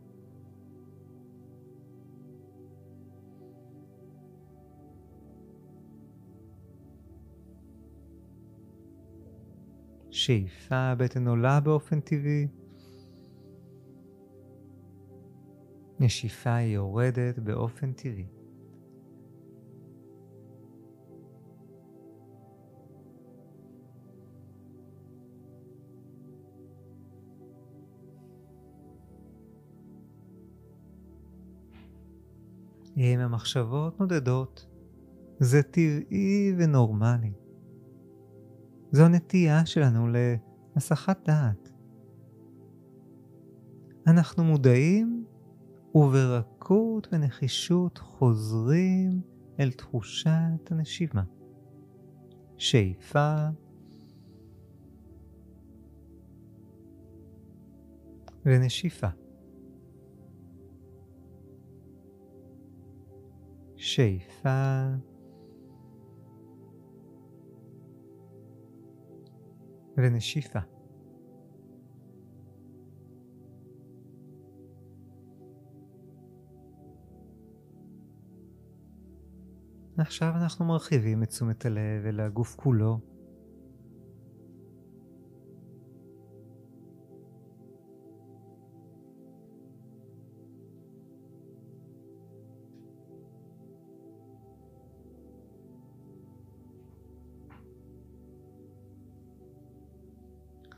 שאיפה 10.11 10.76
הבטן 10.76 11.28
עולה 11.28 11.61
באופן 11.61 12.00
טבעי, 12.00 12.46
נשיפה 16.00 16.54
היא 16.54 16.74
יורדת 16.74 17.38
באופן 17.38 17.92
טבעי. 17.92 18.34
אם 32.96 33.20
המחשבות 33.20 34.00
נודדות, 34.00 34.66
זה 35.38 35.62
טבעי 35.62 36.54
ונורמלי. 36.59 37.33
זו 38.92 39.09
נטייה 39.09 39.66
שלנו 39.66 40.09
להסחת 40.76 41.28
דעת. 41.28 41.72
אנחנו 44.07 44.44
מודעים 44.44 45.24
וברכות 45.94 47.09
ונחישות 47.12 47.98
חוזרים 47.98 49.20
אל 49.61 49.70
תחושת 49.70 50.70
הנשימה. 50.70 51.22
שאיפה 52.59 53.37
ונשיפה. 58.46 59.24
שאיפה 63.85 64.85
ונשיפה. 69.97 70.59
עכשיו 79.99 80.33
אנחנו 80.37 80.64
מרחיבים 80.64 81.23
את 81.23 81.29
תשומת 81.29 81.66
הלב 81.66 82.07
אל 82.07 82.20
הגוף 82.20 82.57
כולו. 82.57 83.13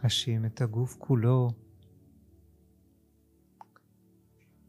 חשים 0.07 0.45
את 0.45 0.61
הגוף 0.61 0.97
כולו. 0.99 1.51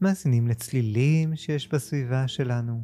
מאזינים 0.01 0.47
לצלילים 0.47 1.35
שיש 1.35 1.67
בסביבה 1.67 2.27
שלנו. 2.27 2.81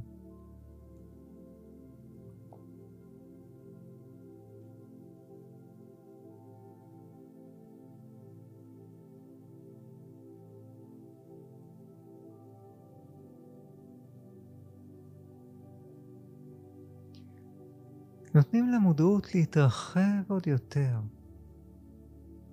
נותנים 18.36 18.70
למודעות 18.70 19.36
להתרחב 19.36 20.02
עוד 20.28 20.48
יותר. 20.48 21.00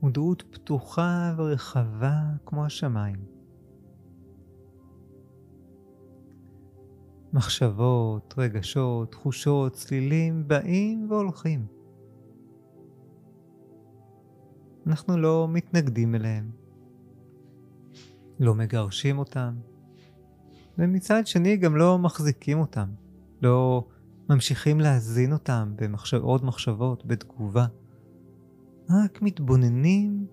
מודעות 0.03 0.43
פתוחה 0.51 1.35
ורחבה 1.37 2.21
כמו 2.47 2.65
השמיים. 2.65 3.17
מחשבות, 7.33 8.35
רגשות, 8.39 9.13
תחושות, 9.13 9.73
צלילים 9.73 10.49
באים 10.49 11.07
והולכים. 11.11 11.67
אנחנו 14.87 15.19
לא 15.19 15.49
מתנגדים 15.51 16.15
אליהם, 16.15 16.51
לא 18.41 18.55
מגרשים 18.55 19.19
אותם, 19.19 19.55
ומצד 20.79 21.27
שני 21.27 21.57
גם 21.57 21.77
לא 21.77 21.99
מחזיקים 21.99 22.59
אותם, 22.59 22.89
לא 23.43 23.89
ממשיכים 24.29 24.81
להזין 24.81 25.33
אותם 25.33 25.75
בעוד 26.13 26.45
מחשבות, 26.45 27.07
בתגובה. 27.07 27.67
רק 28.91 29.23
מתבוננים 29.23 30.27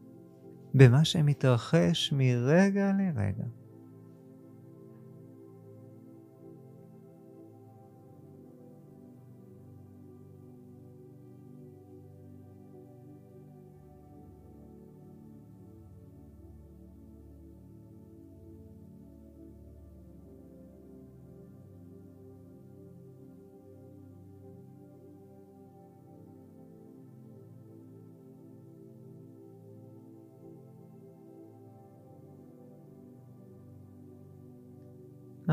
במה 0.74 1.06
שמתרחש 1.06 2.14
מרגע 2.18 2.92
לרגע. 2.98 3.46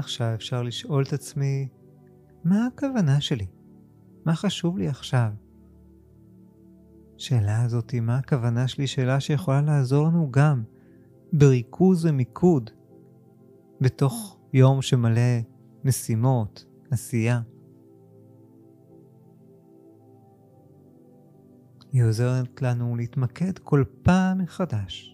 עכשיו 0.04 0.34
אפשר 0.34 0.62
לשאול 0.62 1.02
את 1.02 1.12
עצמי, 1.12 1.68
מה 2.44 2.66
הכוונה 2.66 3.20
שלי? 3.20 3.46
מה 4.26 4.34
חשוב 4.34 4.78
לי 4.78 4.88
עכשיו? 4.88 5.32
שאלה 7.16 7.62
הזאת 7.62 7.90
היא 7.90 8.00
מה 8.00 8.18
הכוונה 8.18 8.68
שלי, 8.68 8.86
שאלה 8.86 9.20
שיכולה 9.20 9.60
לעזור 9.60 10.06
לנו 10.06 10.28
גם 10.30 10.62
בריכוז 11.32 12.06
ומיקוד 12.06 12.70
בתוך 13.80 14.38
יום 14.52 14.82
שמלא 14.82 15.40
משימות, 15.84 16.64
עשייה. 16.90 17.40
היא 21.92 22.04
עוזרת 22.04 22.62
לנו 22.62 22.96
להתמקד 22.96 23.58
כל 23.58 23.84
פעם 24.02 24.38
מחדש 24.38 25.13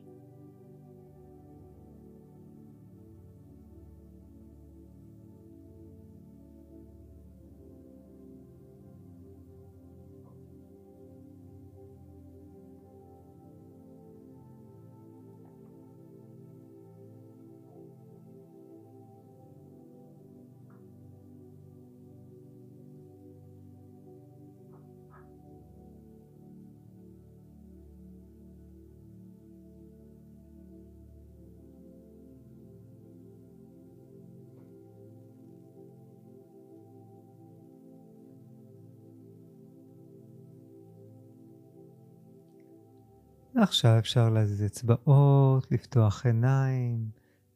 עכשיו 43.62 43.98
אפשר 43.98 44.30
להזיז 44.30 44.64
אצבעות, 44.64 45.72
לפתוח 45.72 46.26
עיניים, 46.26 47.10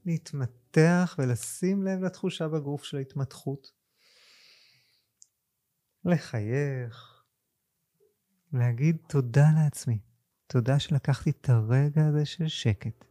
להתמתח 0.07 1.17
ולשים 1.19 1.83
לב 1.83 2.03
לתחושה 2.05 2.49
בגוף 2.49 2.85
של 2.85 2.97
ההתמתחות. 2.97 3.73
לחייך, 6.05 7.25
להגיד 8.53 8.97
תודה 9.09 9.47
לעצמי, 9.57 9.99
תודה 10.47 10.79
שלקחתי 10.79 11.31
את 11.31 11.49
הרגע 11.49 12.07
הזה 12.07 12.25
של 12.25 12.49
שקט. 12.49 13.05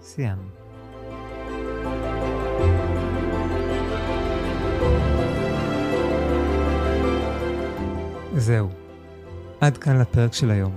סיימנו. 0.00 0.59
זהו, 8.40 8.68
עד 9.60 9.76
כאן 9.76 10.00
לפרק 10.00 10.32
של 10.32 10.50
היום. 10.50 10.72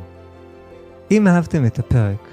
אם 1.11 1.27
אהבתם 1.27 1.65
את 1.65 1.79
הפרק, 1.79 2.29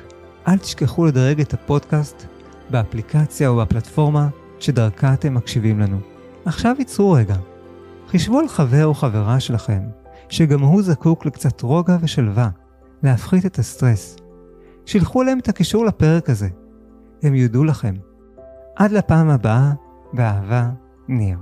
אל 0.49 0.59
תשכחו 0.59 1.07
לדרג 1.07 1.41
את 1.41 1.55
הפודקאסט 1.55 2.27
באפליקציה 2.71 3.49
או 3.49 3.57
בפלטפורמה 3.57 4.29
שדרכה 4.59 5.15
אתם 5.15 5.35
מקשיבים 5.35 5.81
לנו. 5.81 5.99
עכשיו 6.45 6.77
ייצרו 6.79 7.13
רגע. 7.13 7.37
חישבו 8.09 8.39
על 8.39 8.49
חבר 8.49 8.87
או 8.87 8.95
חברה 8.95 9.41
שלכם, 9.41 9.81
שגם 10.29 10.61
הוא 10.61 10.83
זקוק 10.83 11.27
לקצת 11.27 11.63
רוגע 11.63 11.97
ושלווה, 12.01 12.49
להפחית 13.03 13.47
את 13.47 13.59
הסטרס. 13.59 14.17
שילחו 14.87 15.23
להם 15.23 15.39
את 15.39 15.49
הקישור 15.49 15.87
לפרק 15.87 16.31
הזה. 16.31 16.49
הם 17.23 17.35
יודו 17.35 17.65
לכם. 17.65 17.95
עד 18.77 18.93
לפעם 18.93 19.31
הבאה, 19.31 19.73
באהבה, 20.13 20.71
ניר. 21.09 21.39